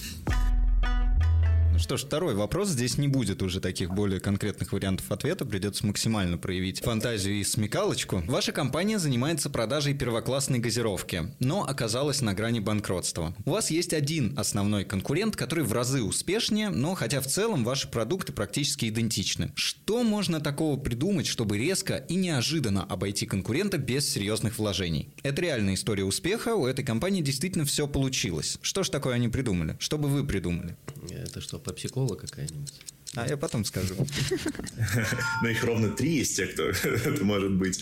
[1.79, 2.69] Что ж, второй вопрос.
[2.69, 5.45] Здесь не будет уже таких более конкретных вариантов ответа.
[5.45, 8.23] Придется максимально проявить фантазию и смекалочку.
[8.27, 13.35] Ваша компания занимается продажей первоклассной газировки, но оказалась на грани банкротства.
[13.45, 17.87] У вас есть один основной конкурент, который в разы успешнее, но хотя в целом ваши
[17.87, 19.51] продукты практически идентичны.
[19.55, 25.09] Что можно такого придумать, чтобы резко и неожиданно обойти конкурента без серьезных вложений?
[25.21, 26.55] Это реальная история успеха.
[26.55, 28.57] У этой компании действительно все получилось.
[28.63, 29.77] Что ж такое они придумали?
[29.79, 30.75] Что бы вы придумали?
[31.09, 32.73] Это что, попсикола какая-нибудь?
[33.15, 33.95] А я потом скажу.
[35.41, 37.81] Но их ровно три есть те, кто это может быть.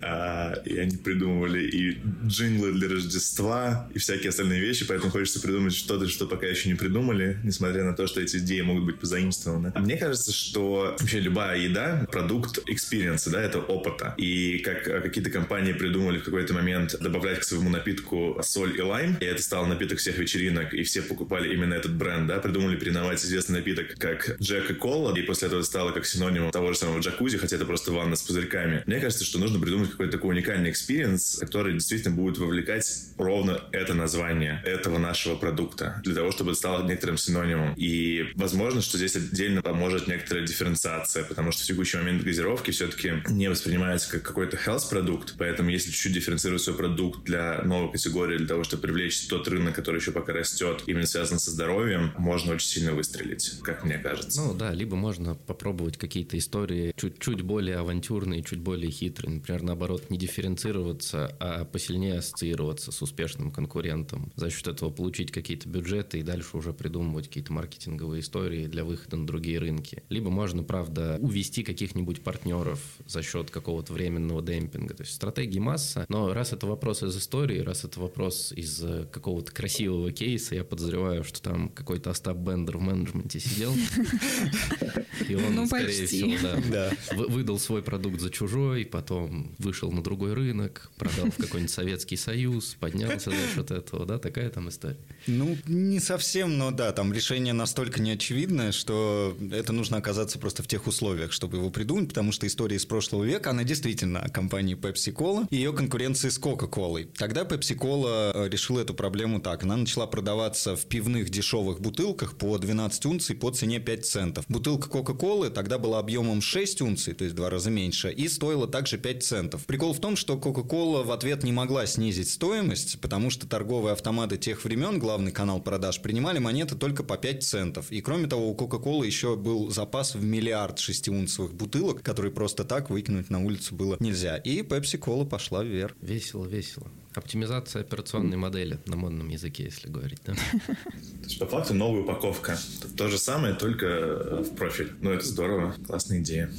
[0.00, 5.74] А, и они придумывали и джинглы для Рождества, и всякие остальные вещи, поэтому хочется придумать
[5.74, 9.72] что-то, что пока еще не придумали, несмотря на то, что эти идеи могут быть позаимствованы.
[9.76, 14.14] Мне кажется, что вообще любая еда— продукт experience а, да, это опыта.
[14.16, 19.16] И как какие-то компании придумали в какой-то момент добавлять к своему напитку соль и лайм,
[19.20, 23.24] и это стал напиток всех вечеринок, и все покупали именно этот бренд, да, придумали переименовать
[23.24, 27.00] известный напиток как Джек и кола, и после этого стало как синонимом того же самого
[27.00, 28.82] джакузи, хотя это просто ванна с пузырьками.
[28.86, 32.86] Мне кажется, что нужно придумать какой-то такой уникальный experience, который действительно будет вовлекать
[33.18, 37.74] ровно это название этого нашего продукта, для того, чтобы это стало некоторым синонимом.
[37.76, 43.22] И возможно, что здесь отдельно поможет некоторая дифференциация, потому что в текущий момент газировки все-таки
[43.28, 48.38] не воспринимается как какой-то health продукт, поэтому если чуть-чуть дифференцировать свой продукт для новой категории,
[48.38, 52.54] для того, чтобы привлечь тот рынок, который еще пока растет, именно связан со здоровьем, можно
[52.54, 54.40] очень сильно выстрелить, как мне кажется.
[54.42, 59.36] Ну да, либо можно попробовать какие-то истории чуть-чуть более авантюрные, чуть более хитрые.
[59.36, 64.32] Например, наоборот, не дифференцироваться, а посильнее ассоциироваться с успешным конкурентом.
[64.36, 69.16] За счет этого получить какие-то бюджеты и дальше уже придумывать какие-то маркетинговые истории для выхода
[69.16, 70.02] на другие рынки.
[70.08, 74.94] Либо можно, правда, увести каких-нибудь партнеров за счет какого-то временного демпинга.
[74.94, 79.52] То есть стратегии масса, но раз это вопрос из истории, раз это вопрос из какого-то
[79.52, 83.72] красивого кейса, я подозреваю, что там какой-то Остап Бендер в менеджменте сидел,
[85.28, 90.34] и он, ну, скорее всего, да, выдал свой продукт за чужой, потом вышел на другой
[90.34, 94.98] рынок, продал в какой-нибудь Советский Союз, поднялся за счет этого, да, такая там история.
[95.26, 100.66] Ну, не совсем, но да, там решение настолько неочевидное, что это нужно оказаться просто в
[100.66, 104.76] тех условиях, чтобы его придумать, потому что история из прошлого века, она действительно о компании
[104.76, 107.08] Pepsi-Cola и ее конкуренции с Coca-Cola.
[107.16, 109.62] Тогда Pepsi-Cola э, решила эту проблему так.
[109.62, 114.31] Она начала продаваться в пивных дешевых бутылках по 12 унций по цене 5 центов.
[114.48, 118.66] Бутылка Coca-Cola тогда была объемом 6 унций, то есть в два раза меньше, и стоила
[118.66, 119.66] также 5 центов.
[119.66, 124.36] Прикол в том, что Coca-Cola в ответ не могла снизить стоимость, потому что торговые автоматы
[124.36, 127.90] тех времен, главный канал продаж, принимали монеты только по 5 центов.
[127.90, 132.90] И кроме того, у Coca-Cola еще был запас в миллиард шестиунцевых бутылок, которые просто так
[132.90, 134.36] выкинуть на улицу было нельзя.
[134.36, 135.96] И Pepsi-Cola пошла вверх.
[136.00, 136.88] Весело, весело.
[137.14, 140.20] Оптимизация операционной модели на модном языке, если говорить.
[140.24, 140.34] Да?
[140.34, 140.76] То
[141.24, 142.58] есть, по факту, новая упаковка.
[142.96, 144.92] То же самое, только в профиль.
[145.00, 145.74] Ну, это здорово.
[145.86, 146.50] Классная идея.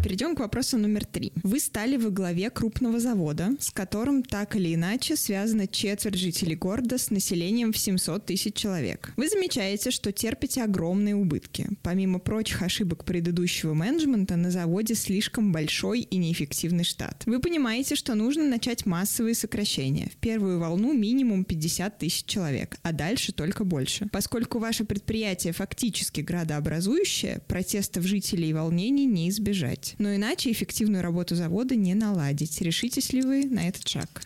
[0.00, 1.32] Перейдем к вопросу номер три.
[1.42, 6.98] Вы стали во главе крупного завода, с которым так или иначе связана четверть жителей города
[6.98, 9.12] с населением в 700 тысяч человек.
[9.16, 11.68] Вы замечаете, что терпите огромные убытки.
[11.82, 17.24] Помимо прочих ошибок предыдущего менеджмента, на заводе слишком большой и неэффективный штат.
[17.26, 20.10] Вы понимаете, что нужно начать массовые сокращения.
[20.12, 24.08] В первую волну минимум 50 тысяч человек, а дальше только больше.
[24.12, 29.94] Поскольку ваше предприятие фактически градообразующее, протестов жителей и волнений не избежать делать.
[29.98, 32.60] Но иначе эффективную работу завода не наладить.
[32.60, 34.22] Решитесь ли вы на этот шаг?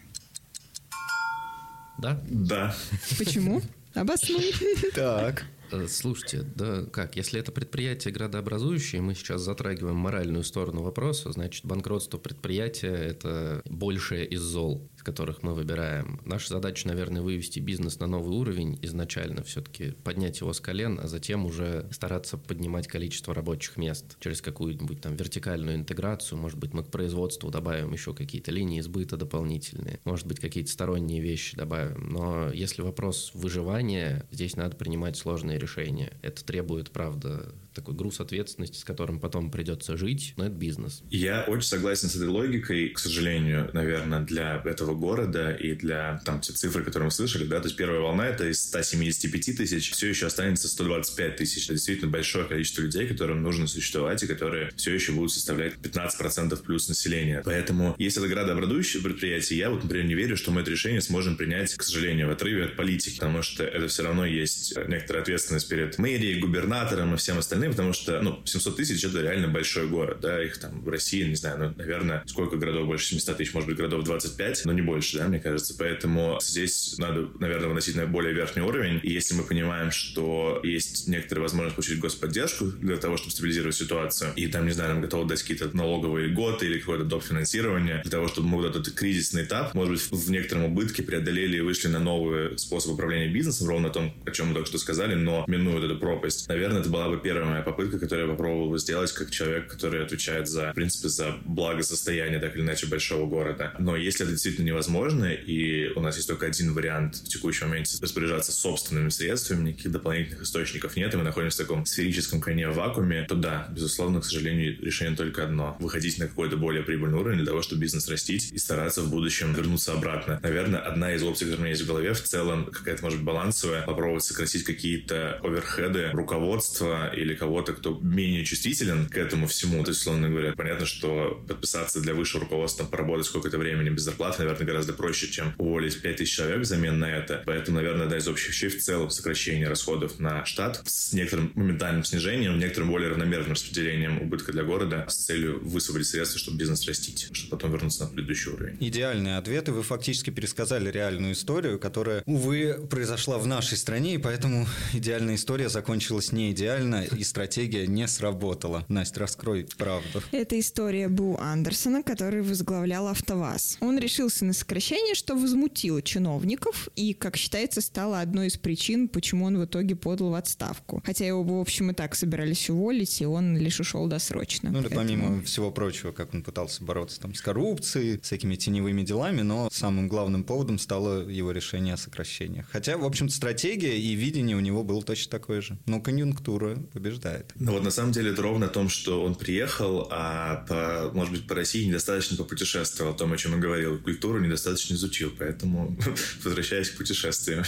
[1.98, 2.20] Да.
[2.28, 2.74] Да.
[3.18, 3.62] Почему?
[3.94, 4.52] Обоснуй.
[4.94, 5.44] Так.
[5.70, 11.64] Э, слушайте, да как, если это предприятие градообразующее, мы сейчас затрагиваем моральную сторону вопроса, значит,
[11.64, 16.20] банкротство предприятия– это большее из зол которых мы выбираем.
[16.24, 21.08] Наша задача, наверное, вывести бизнес на новый уровень изначально, все-таки поднять его с колен, а
[21.08, 26.38] затем уже стараться поднимать количество рабочих мест через какую-нибудь там вертикальную интеграцию.
[26.38, 31.20] Может быть, мы к производству добавим еще какие-то линии сбыта дополнительные, может быть, какие-то сторонние
[31.20, 32.08] вещи добавим.
[32.10, 36.12] Но если вопрос выживания, здесь надо принимать сложные решения.
[36.22, 41.02] Это требует, правда, такой груз ответственности, с которым потом придется жить, но это бизнес.
[41.10, 46.40] Я очень согласен с этой логикой, к сожалению, наверное, для этого города и для там
[46.40, 50.08] те цифры, которые мы слышали, да, то есть первая волна это из 175 тысяч, все
[50.08, 51.64] еще останется 125 тысяч.
[51.64, 56.62] Это действительно большое количество людей, которым нужно существовать и которые все еще будут составлять 15%
[56.62, 57.42] плюс населения.
[57.44, 61.36] Поэтому, если это градообразующее предприятие, я вот, например, не верю, что мы это решение сможем
[61.36, 65.68] принять, к сожалению, в отрыве от политики, потому что это все равно есть некоторая ответственность
[65.68, 69.86] перед мэрией, губернатором и всем остальным остальные, потому что, ну, 700 тысяч— это реально большой
[69.86, 73.54] город, да, их там в России, не знаю, ну, наверное, сколько городов больше 700 тысяч,
[73.54, 77.96] может быть, городов 25, но не больше, да, мне кажется, поэтому здесь надо, наверное, выносить
[77.96, 82.96] на более верхний уровень, и если мы понимаем, что есть некоторая возможность получить господдержку для
[82.96, 86.78] того, чтобы стабилизировать ситуацию, и там, не знаю, нам готовы дать какие-то налоговые льготы или
[86.78, 87.22] какое-то доп.
[87.22, 91.58] финансирование для того, чтобы мы вот этот кризисный этап, может быть, в некотором убытке преодолели
[91.58, 94.78] и вышли на новый способ управления бизнесом, ровно о том, о чем мы только что
[94.78, 96.48] сказали, но минуют эту пропасть.
[96.48, 100.48] Наверное, это была бы первая моя попытка, которую я попробовал сделать как человек, который отвечает
[100.48, 103.74] за, в принципе, за благосостояние, так или иначе, большого города.
[103.78, 107.96] Но если это действительно невозможно, и у нас есть только один вариант в текущем моменте
[108.00, 112.74] распоряжаться собственными средствами, никаких дополнительных источников нет, и мы находимся в таком сферическом коне в
[112.74, 115.76] вакууме, то да, безусловно, к сожалению, решение только одно.
[115.80, 119.54] Выходить на какой-то более прибыльный уровень для того, чтобы бизнес растить и стараться в будущем
[119.54, 120.40] вернуться обратно.
[120.42, 123.26] Наверное, одна из опций, которая у меня есть в голове, в целом какая-то, может быть,
[123.26, 129.82] балансовая, попробовать сократить какие-то оверхеды руководства или кого-то, кто менее чувствителен к этому всему.
[129.82, 134.42] То есть, условно говоря, понятно, что подписаться для высшего руководства, поработать сколько-то времени без зарплаты,
[134.44, 137.42] наверное, гораздо проще, чем уволить 5000 человек взамен на это.
[137.44, 142.04] Поэтому, наверное, одна из общих вещей в целом сокращение расходов на штат с некоторым моментальным
[142.04, 147.28] снижением, некоторым более равномерным распределением убытка для города с целью высвободить средства, чтобы бизнес растить,
[147.32, 148.76] чтобы потом вернуться на предыдущий уровень.
[148.78, 149.72] Идеальные ответы.
[149.72, 155.68] Вы фактически пересказали реальную историю, которая, увы, произошла в нашей стране, и поэтому идеальная история
[155.68, 158.84] закончилась не идеально, и стратегия не сработала.
[158.88, 160.22] Настя, раскрой правду.
[160.32, 163.78] Это история Бу Андерсона, который возглавлял АвтоВАЗ.
[163.80, 169.46] Он решился на сокращение, что возмутило чиновников и, как считается, стало одной из причин, почему
[169.46, 171.00] он в итоге подал в отставку.
[171.06, 174.70] Хотя его, в общем, и так собирались уволить, и он лишь ушел досрочно.
[174.70, 179.04] Ну, это помимо всего прочего, как он пытался бороться там с коррупцией, с всякими теневыми
[179.04, 182.68] делами, но самым главным поводом стало его решение о сокращениях.
[182.70, 185.78] Хотя, в общем-то, стратегия и видение у него было точно такое же.
[185.86, 187.21] Но конъюнктура побеждает.
[187.56, 191.32] Ну вот на самом деле это ровно о том, что он приехал, а по, может
[191.32, 193.98] быть, по России недостаточно попутешествовал, о том, о чем он говорил.
[193.98, 195.96] Культуру недостаточно изучил, поэтому
[196.44, 197.64] возвращаясь к путешествиям.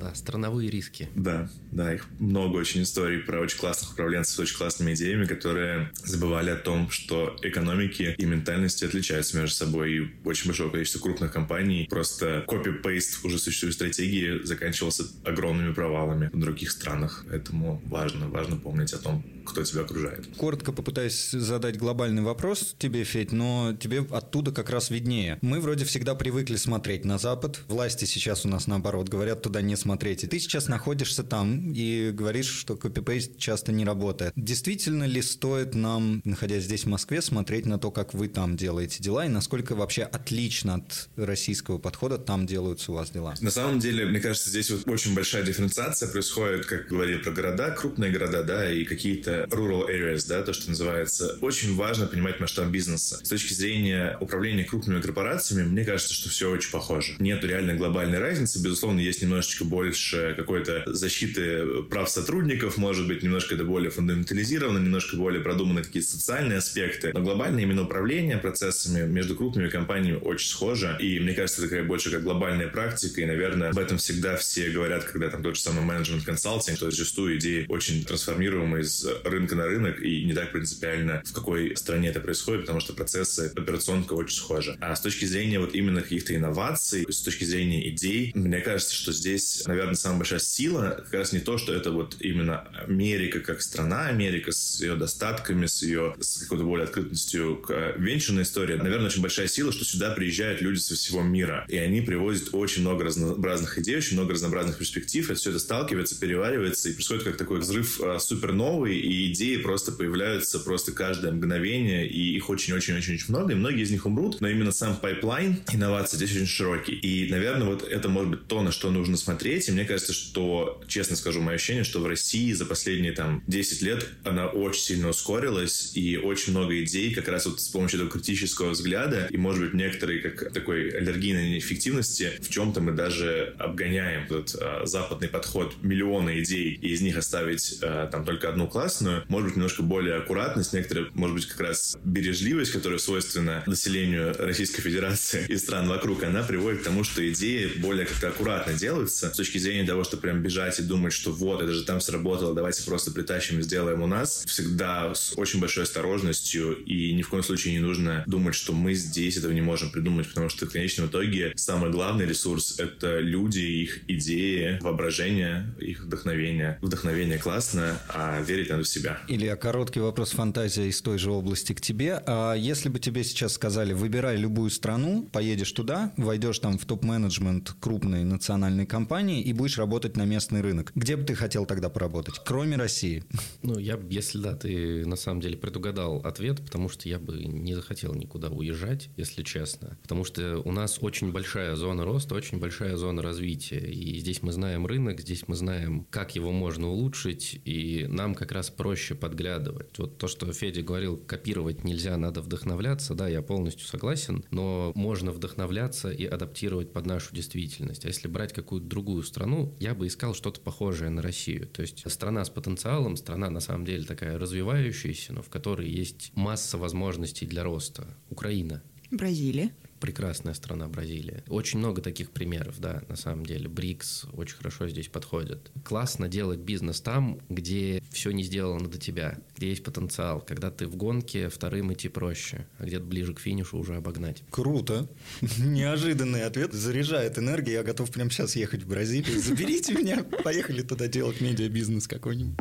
[0.00, 1.08] Да, страновые риски.
[1.14, 5.90] Да, да, их много очень историй про очень классных управленцев с очень классными идеями, которые
[6.04, 9.92] забывали о том, что экономики и ментальности отличаются между собой.
[9.92, 16.38] И очень большое количество крупных компаний просто копи-пейст уже существующей стратегии заканчивался огромными провалами в
[16.38, 17.24] других странах.
[17.28, 20.26] Поэтому важно, важно помнить о том, кто тебя окружает.
[20.36, 25.38] Коротко попытаюсь задать глобальный вопрос тебе, Федь, но тебе оттуда как раз виднее.
[25.42, 27.60] Мы вроде всегда привыкли смотреть на Запад.
[27.68, 30.24] Власти сейчас у нас наоборот говорят туда не смотреть.
[30.24, 34.32] И ты сейчас находишься там и говоришь, что копипейст часто не работает.
[34.36, 39.02] Действительно ли стоит нам, находясь здесь в Москве, смотреть на то, как вы там делаете
[39.02, 43.34] дела и насколько вообще отлично от российского подхода там делаются у вас дела?
[43.40, 47.70] На самом деле, мне кажется, здесь вот очень большая дифференциация происходит, как говорили про города,
[47.70, 51.38] крупные города, да, и какие-то rural areas, да, то, что называется.
[51.40, 53.20] Очень важно понимать масштаб бизнеса.
[53.22, 57.14] С точки зрения управления крупными корпорациями, мне кажется, что все очень похоже.
[57.18, 58.62] Нет реально глобальной разницы.
[58.62, 65.16] Безусловно, есть немножечко больше какой-то защиты прав сотрудников, может быть, немножко это более фундаментализировано, немножко
[65.16, 67.12] более продуманы какие-то социальные аспекты.
[67.12, 70.96] Но глобальное именно управление процессами между крупными компаниями очень схоже.
[71.00, 73.20] И мне кажется, это такая больше как глобальная практика.
[73.20, 76.90] И, наверное, об этом всегда все говорят, когда там тот же самый менеджмент консалтинг, то
[76.90, 82.08] зачастую идеи очень трансформируемые из рынка на рынок, и не так принципиально, в какой стране
[82.08, 84.76] это происходит, потому что процессы операционка очень схожи.
[84.80, 89.12] А с точки зрения вот именно каких-то инноваций, с точки зрения идей, мне кажется, что
[89.12, 93.62] здесь, наверное, самая большая сила как раз не то, что это вот именно Америка как
[93.62, 98.76] страна, Америка с ее достатками, с ее с какой-то более открытостью к венчурной истории.
[98.76, 102.82] Наверное, очень большая сила, что сюда приезжают люди со всего мира, и они привозят очень
[102.82, 107.36] много разнообразных идей, очень много разнообразных перспектив, и все это сталкивается, переваривается, и происходит как
[107.36, 113.52] такой взрыв а, суперновый, и идеи просто появляются просто каждое мгновение, и их очень-очень-очень много,
[113.52, 116.94] и многие из них умрут, но именно сам pipeline инноваций здесь очень широкий.
[116.94, 120.82] И, наверное, вот это может быть то, на что нужно смотреть, и мне кажется, что,
[120.86, 125.08] честно скажу, мое ощущение, что в России за последние там 10 лет она очень сильно
[125.08, 129.62] ускорилась, и очень много идей как раз вот с помощью этого критического взгляда, и, может
[129.62, 135.74] быть, некоторые как такой аллергийной неэффективности, в чем-то мы даже обгоняем этот а, западный подход,
[135.82, 140.16] миллионы идей, и из них оставить а, там только одну классную, может быть, немножко более
[140.16, 146.22] аккуратность, некоторая, может быть, как раз бережливость, которая свойственна населению Российской Федерации и стран вокруг,
[146.22, 150.18] она приводит к тому, что идеи более как-то аккуратно делаются с точки зрения того, что
[150.18, 154.02] прям бежать и думать, что вот, это же там сработало, давайте просто притащим и сделаем
[154.02, 154.44] у нас.
[154.46, 158.92] Всегда с очень большой осторожностью и ни в коем случае не нужно думать, что мы
[158.92, 163.60] здесь этого не можем придумать, потому что в конечном итоге самый главный ресурс— это люди,
[163.60, 166.78] их идеи, воображение, их вдохновение.
[166.82, 169.20] Вдохновение классно, а верить надо в себя.
[169.28, 172.22] Илья, короткий вопрос фантазия из той же области к тебе.
[172.26, 177.74] А если бы тебе сейчас сказали, выбирай любую страну, поедешь туда, войдешь там в топ-менеджмент
[177.80, 182.40] крупной национальной компании и будешь работать на местный рынок, где бы ты хотел тогда поработать,
[182.44, 183.24] кроме России?
[183.62, 187.74] Ну, я, если да, ты на самом деле предугадал ответ, потому что я бы не
[187.74, 189.98] захотел никуда уезжать, если честно.
[190.02, 193.78] Потому что у нас очень большая зона роста, очень большая зона развития.
[193.78, 198.52] И здесь мы знаем рынок, здесь мы знаем, как его можно улучшить, и нам как
[198.52, 199.98] раз проще подглядывать.
[199.98, 205.30] Вот то, что Федя говорил, копировать нельзя, надо вдохновляться, да, я полностью согласен, но можно
[205.30, 208.04] вдохновляться и адаптировать под нашу действительность.
[208.04, 211.66] А если брать какую-то другую страну, я бы искал что-то похожее на Россию.
[211.66, 216.32] То есть страна с потенциалом, страна на самом деле такая развивающаяся, но в которой есть
[216.34, 218.06] масса возможностей для роста.
[218.30, 218.82] Украина.
[219.10, 219.72] Бразилия.
[220.02, 221.44] Прекрасная страна Бразилия.
[221.48, 223.68] Очень много таких примеров, да, на самом деле.
[223.68, 225.70] БРИКС очень хорошо здесь подходит.
[225.84, 230.40] Классно делать бизнес там, где все не сделано до тебя, где есть потенциал.
[230.40, 234.42] Когда ты в гонке, вторым идти проще, а где-то ближе к финишу уже обогнать.
[234.50, 235.08] Круто.
[235.58, 236.72] Неожиданный ответ.
[236.72, 237.74] Заряжает энергией.
[237.74, 239.40] Я готов прямо сейчас ехать в Бразилию.
[239.40, 240.24] Заберите меня.
[240.42, 242.58] Поехали туда делать медиабизнес какой-нибудь.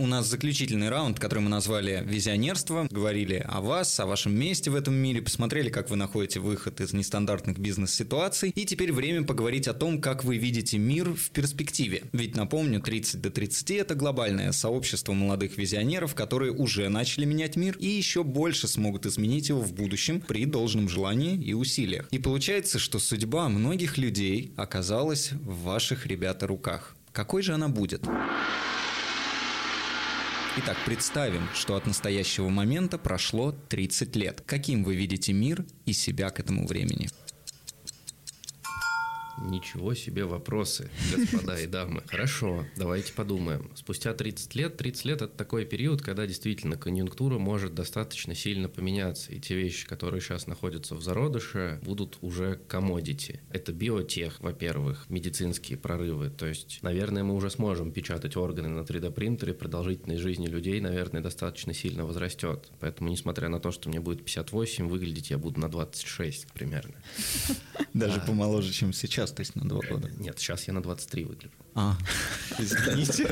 [0.00, 2.88] У нас заключительный раунд, который мы назвали «Визионерство».
[2.90, 6.94] Говорили о вас, о вашем месте в этом мире, посмотрели, как вы находите выход из
[6.94, 8.48] нестандартных бизнес-ситуаций.
[8.54, 12.04] И теперь время поговорить о том, как вы видите мир в перспективе.
[12.14, 17.76] Ведь, напомню, 30 до 30– это глобальное сообщество молодых визионеров, которые уже начали менять мир
[17.78, 22.08] и еще больше смогут изменить его в будущем при должном желании и усилиях.
[22.10, 26.96] И получается, что судьба многих людей оказалась в ваших, ребята, руках.
[27.12, 28.02] Какой же она будет?
[30.56, 34.42] Итак, представим, что от настоящего момента прошло 30 лет.
[34.44, 37.08] Каким вы видите мир и себя к этому времени?
[39.40, 42.02] Ничего себе вопросы, господа и дамы.
[42.06, 43.70] Хорошо, давайте подумаем.
[43.74, 49.32] Спустя 30 лет, 30 лет это такой период, когда действительно конъюнктура может достаточно сильно поменяться,
[49.32, 53.40] и те вещи, которые сейчас находятся в зародыше, будут уже комодити.
[53.50, 59.10] Это биотех, во-первых, медицинские прорывы, то есть, наверное, мы уже сможем печатать органы на 3D
[59.10, 62.70] принтере, продолжительность жизни людей, наверное, достаточно сильно возрастет.
[62.78, 66.94] Поэтому, несмотря на то, что мне будет 58, выглядеть я буду на 26 примерно.
[67.94, 70.10] Даже помоложе, чем сейчас, то есть на два года.
[70.18, 71.54] Нет, сейчас я на 23 выгляжу.
[71.74, 71.96] А,
[72.58, 73.28] извините.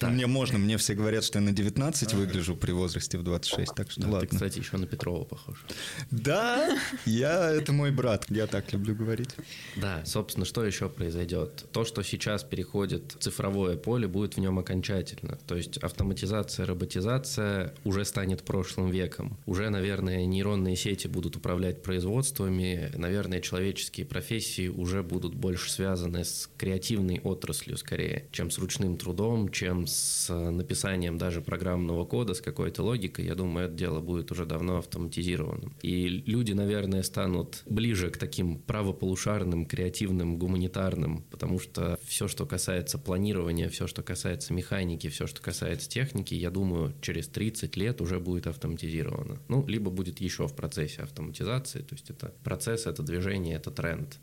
[0.00, 3.90] Мне можно, мне все говорят, что я на 19 выгляжу при возрасте в 26, так
[3.90, 4.28] что Да, ладно.
[4.28, 5.64] Ты, кстати, еще на Петрова похож.
[6.10, 9.30] Да, я, это мой брат, я так люблю говорить.
[9.76, 11.66] Да, собственно, что еще произойдет?
[11.72, 15.38] То, что сейчас переходит в цифровое поле, будет в нем окончательно.
[15.46, 19.38] То есть автоматизация, роботизация уже станет прошлым веком.
[19.46, 26.48] Уже, наверное, нейронные сети будут управлять производствами, наверное, человеческие профессии уже будут больше связаны с
[26.56, 32.40] креативной отраслью скорее, чем с ручным трудом, чем с э, написанием даже программного кода с
[32.40, 33.26] какой-то логикой.
[33.26, 35.74] Я думаю, это дело будет уже давно автоматизированным.
[35.82, 42.98] И люди, наверное, станут ближе к таким правополушарным, креативным, гуманитарным, потому что все, что касается
[42.98, 48.20] планирования, все, что касается механики, все, что касается техники, я думаю, через 30 лет уже
[48.20, 49.38] будет автоматизировано.
[49.48, 54.18] Ну, либо будет еще в процессе автоматизации, то есть это процесс, это движение, это тренд.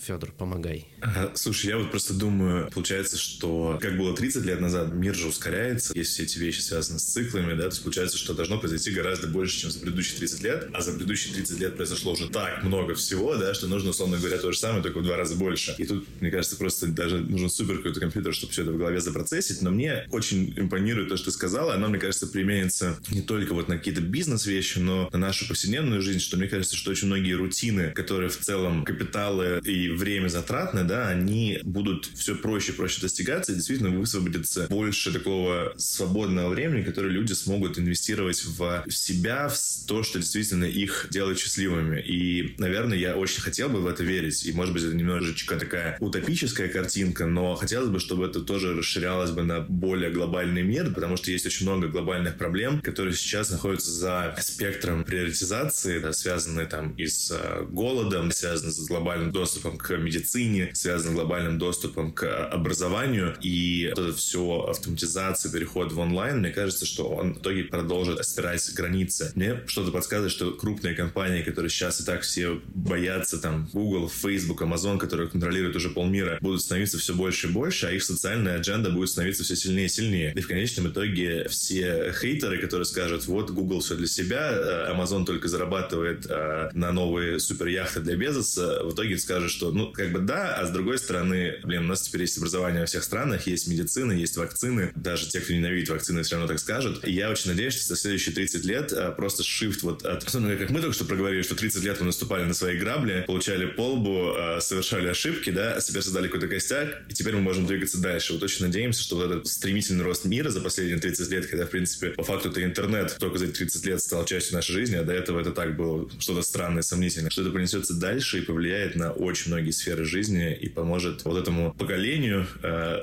[0.00, 0.86] Федор, помогай.
[1.34, 5.92] Слушай, я вот просто думаю, получается, что как было 30 лет назад, мир же ускоряется,
[5.96, 9.26] есть все эти вещи связаны с циклами, да, то есть получается, что должно произойти гораздо
[9.26, 12.94] больше, чем за предыдущие 30 лет, а за предыдущие 30 лет произошло уже так много
[12.94, 15.74] всего, да, что нужно, условно говоря, то же самое, только в два раза больше.
[15.78, 19.00] И тут, мне кажется, просто даже нужен супер какой-то компьютер, чтобы все это в голове
[19.00, 23.54] запроцессить, но мне очень импонирует то, что ты сказала, оно, мне кажется, применится не только
[23.54, 27.32] вот на какие-то бизнес-вещи, но на нашу повседневную жизнь, что мне кажется, что очень многие
[27.32, 33.00] рутины, которые в целом капиталы и время затратны, да, они будут все проще и проще
[33.00, 39.56] достигаться, и действительно высвободится больше такого свободного времени, которое люди смогут инвестировать в себя, в
[39.86, 42.00] то, что действительно их делает счастливыми.
[42.00, 44.44] И, наверное, я очень хотел бы в это верить.
[44.44, 49.30] И, может быть, это немножечко такая утопическая картинка, но хотелось бы, чтобы это тоже расширялось
[49.30, 53.90] бы на более глобальный мир, потому что есть очень много глобальных проблем, которые сейчас находятся
[53.90, 59.96] за спектром приоритизации, да, связанные там и с э, голодом, связанные с глобальным доступом к
[59.96, 63.36] медицине, связанные с глобальным доступом к образованию.
[63.40, 68.24] И вот это все автоматизация, переход в онлайн, мне кажется, что он в итоге продолжит
[68.24, 69.32] стирать границы.
[69.34, 74.62] Мне что-то подсказывает, что крупные компании, которые сейчас и так все боятся, там, Google, Facebook,
[74.62, 78.90] Amazon, которые контролируют уже полмира, будут становиться все больше и больше, а их социальная адженда
[78.90, 80.32] будет становиться все сильнее и сильнее.
[80.34, 85.24] И в конечном итоге все хейтеры, которые скажут, вот Google все для себя, э, Amazon
[85.24, 90.12] только зарабатывает э, на новые супер яхты для Безоса, в итоге скажут, что, ну, как
[90.12, 93.46] бы да, а с другой стороны, блин, у нас теперь есть образование во всех странах,
[93.46, 97.06] есть медицина, есть вакцины, даже те, кто ненавидит вакцины, все равно так скажут.
[97.06, 100.56] И я очень надеюсь, что за следующие 30 лет э, просто шифт вот от, ну,
[100.58, 104.32] как мы только что проговорили, что 30 лет мы наступали на свои грабли, получали полбу,
[104.36, 108.32] э, совершали ошибки, да, себе создали какой-то костяк, и теперь мы можем двигаться дальше.
[108.32, 111.70] Вот очень надеемся, что вот этот стремительный рост мира за последние 30 лет, когда, в
[111.70, 115.02] принципе, по факту это интернет только за эти 30 лет стал частью нашей жизни, а
[115.02, 119.12] до этого это так было что-то странное, сомнительное, что это принесется дальше и повлияет на
[119.12, 122.98] очень многие сферы жизни и поможет вот этому поколению э,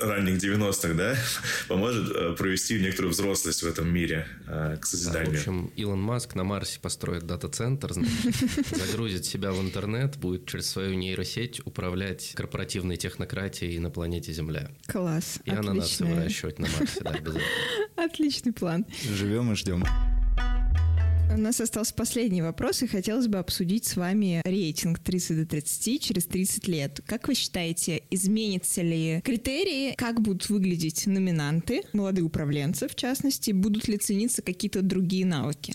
[0.00, 1.14] ранних 90-х, да,
[1.68, 5.32] поможет э, провести некоторую взрослость в этом мире э, к Да, созиданию.
[5.32, 8.34] в общем, Илон Маск на Марсе построит дата-центр, значит,
[8.70, 14.70] загрузит себя в интернет, будет через свою нейросеть управлять корпоративной технократией на планете Земля.
[14.86, 15.40] Класс.
[15.44, 17.42] И ананасы выращивать на Марсе, да, обязательно.
[17.96, 18.86] Отличный план.
[19.14, 19.84] Живем и ждем.
[21.30, 26.02] У нас остался последний вопрос, и хотелось бы обсудить с вами рейтинг 30 до 30
[26.02, 27.00] через 30 лет.
[27.06, 33.88] Как вы считаете, изменятся ли критерии, как будут выглядеть номинанты, молодые управленцы в частности, будут
[33.88, 35.74] ли цениться какие-то другие навыки?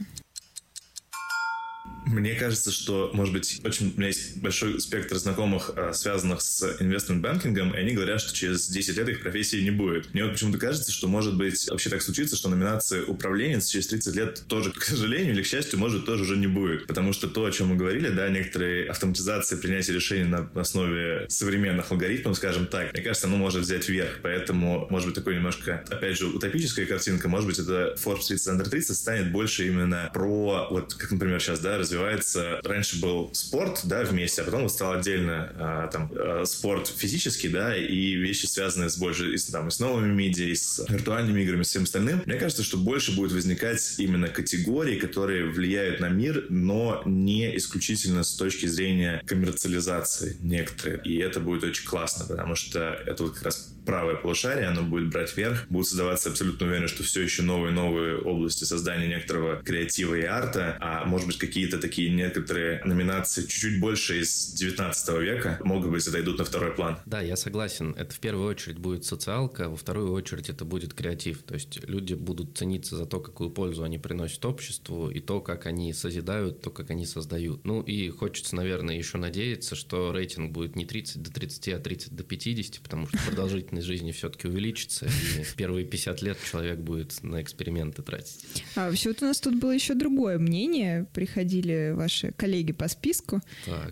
[2.07, 6.77] Мне кажется, что, может быть, очень, у меня есть большой спектр знакомых, а, связанных с
[6.79, 10.13] инвестмент-банкингом, и они говорят, что через 10 лет их профессии не будет.
[10.13, 14.15] Мне вот почему-то кажется, что, может быть, вообще так случится, что номинация управленец через 30
[14.15, 16.87] лет тоже, к сожалению или к счастью, может, тоже уже не будет.
[16.87, 21.91] Потому что то, о чем мы говорили, да, некоторые автоматизации принятия решений на основе современных
[21.91, 24.19] алгоритмов, скажем так, мне кажется, оно может взять вверх.
[24.23, 28.69] Поэтому, может быть, такой немножко, опять же, утопическая картинка, может быть, это Forbes 30 Under
[28.69, 32.59] 30 станет больше именно про, вот, как, например, сейчас, да, развивать развивается.
[32.63, 37.75] Раньше был спорт, да, вместе, а потом стал отдельно а, там а, спорт физический, да,
[37.75, 41.63] и вещи, связанные с больше, и, там, и с новыми медиа, и с виртуальными играми,
[41.63, 42.21] с всем остальным.
[42.25, 48.23] Мне кажется, что больше будет возникать именно категории, которые влияют на мир, но не исключительно
[48.23, 51.01] с точки зрения коммерциализации некоторые.
[51.03, 55.09] И это будет очень классно, потому что это вот как раз правое полушарие, оно будет
[55.09, 60.23] брать верх, будут создаваться абсолютно уверенно, что все еще новые-новые области создания некоторого креатива и
[60.23, 66.07] арта, а может быть какие-то такие некоторые номинации чуть-чуть больше из 19 века могут быть
[66.07, 66.99] отойдут на второй план.
[67.05, 67.95] Да, я согласен.
[67.97, 71.43] Это в первую очередь будет социалка, а во вторую очередь это будет креатив.
[71.43, 75.65] То есть люди будут цениться за то, какую пользу они приносят обществу, и то, как
[75.65, 77.65] они созидают, то, как они создают.
[77.65, 82.15] Ну и хочется, наверное, еще надеяться, что рейтинг будет не 30 до 30, а 30
[82.15, 87.23] до 50, потому что продолжительность продолжительность жизни все-таки увеличится, и первые 50 лет человек будет
[87.23, 88.63] на эксперименты тратить.
[88.75, 91.05] А вообще вот у нас тут было еще другое мнение.
[91.13, 93.41] Приходили ваши коллеги по списку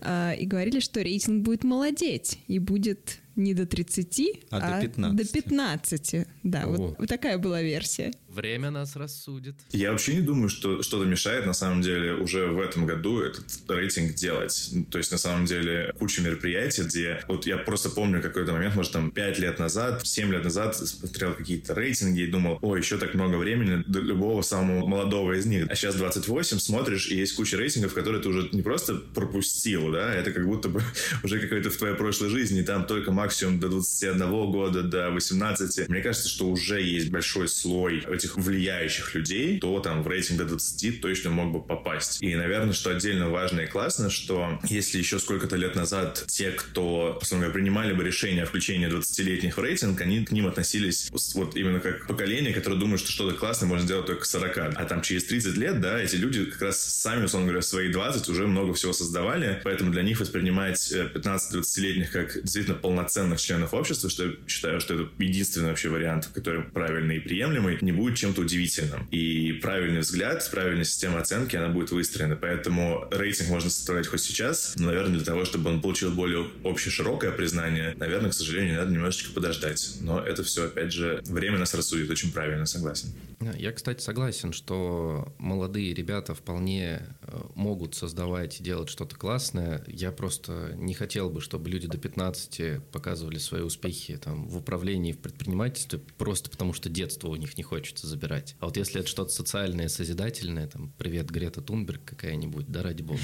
[0.02, 4.22] а, и говорили, что рейтинг будет молодеть и будет не до 30,
[4.52, 5.18] а, а до 15.
[5.18, 6.66] До 15, да.
[6.68, 8.14] Вот, вот такая была версия.
[8.30, 9.56] Время нас рассудит.
[9.72, 13.46] Я вообще не думаю, что что-то мешает, на самом деле, уже в этом году этот
[13.70, 14.72] рейтинг делать.
[14.92, 17.22] То есть, на самом деле, куча мероприятий, где...
[17.28, 21.34] Вот я просто помню какой-то момент, может, там, 5 лет назад, 7 лет назад смотрел
[21.34, 25.68] какие-то рейтинги и думал, ой, еще так много времени до любого самого молодого из них.
[25.70, 30.14] А сейчас 28, смотришь, и есть куча рейтингов, которые ты уже не просто пропустил, да,
[30.14, 30.82] это как будто бы
[31.24, 33.25] уже какой-то в твоей прошлой жизни, там только максимум
[33.60, 35.90] до 21 года, до 18.
[35.90, 40.46] Мне кажется, что уже есть большой слой этих влияющих людей, то там в рейтинг до
[40.46, 42.22] 20 точно мог бы попасть.
[42.22, 47.20] И, наверное, что отдельно важно и классно, что если еще сколько-то лет назад те, кто,
[47.22, 51.80] условно принимали бы решение о включении 20-летних в рейтинг, они к ним относились вот именно
[51.80, 54.58] как поколение, которое думает, что что-то классное можно сделать только к 40.
[54.58, 58.30] А там через 30 лет, да, эти люди как раз сами, условно говоря, свои 20
[58.30, 64.10] уже много всего создавали, поэтому для них воспринимать 15-20-летних как действительно полноценно полноценных членов общества,
[64.10, 68.42] что я считаю, что это единственный вообще вариант, который правильный и приемлемый, не будет чем-то
[68.42, 69.08] удивительным.
[69.12, 72.36] И правильный взгляд, правильная система оценки, она будет выстроена.
[72.36, 76.92] Поэтому рейтинг можно составлять хоть сейчас, но, наверное, для того, чтобы он получил более общее
[76.92, 79.98] широкое признание, наверное, к сожалению, надо немножечко подождать.
[80.02, 83.14] Но это все, опять же, время нас рассудит очень правильно, согласен.
[83.58, 89.84] Я, кстати, согласен, что молодые ребята вполне э, могут создавать и делать что-то классное.
[89.88, 95.12] Я просто не хотел бы, чтобы люди до 15 показывали свои успехи там, в управлении,
[95.12, 98.56] в предпринимательстве, просто потому что детство у них не хочется забирать.
[98.60, 103.20] А вот если это что-то социальное, созидательное, там, привет, Грета Тунберг какая-нибудь, да ради бога.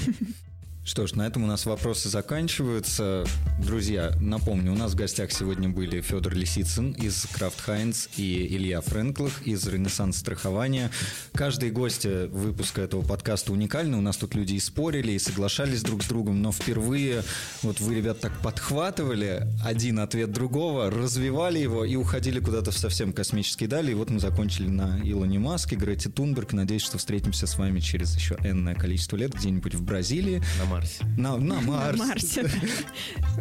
[0.84, 3.24] Что ж, на этом у нас вопросы заканчиваются.
[3.60, 8.80] Друзья, напомню, у нас в гостях сегодня были Федор Лисицын из Крафт Хайнс и Илья
[8.80, 10.90] Френклых из Ренессанс страхования.
[11.34, 13.96] Каждый гость выпуска этого подкаста уникальный.
[13.96, 17.22] У нас тут люди и спорили, и соглашались друг с другом, но впервые
[17.62, 23.12] вот вы, ребят, так подхватывали один ответ другого, развивали его и уходили куда-то в совсем
[23.12, 23.92] космические дали.
[23.92, 26.52] И вот мы закончили на Илоне Маске, Грете Тунберг.
[26.52, 30.42] Надеюсь, что встретимся с вами через еще энное количество лет где-нибудь в Бразилии.
[30.72, 31.04] Марсе.
[31.18, 31.98] На, на Марс.
[31.98, 32.50] На Марсе.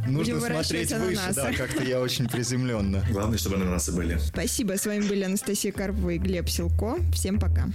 [0.05, 3.05] Нужно смотреть выше, да, как-то я очень приземленно.
[3.09, 4.17] Главное, чтобы ананасы были.
[4.17, 4.77] Спасибо.
[4.77, 6.97] С вами были Анастасия Карпова и Глеб Силко.
[7.13, 7.69] Всем пока.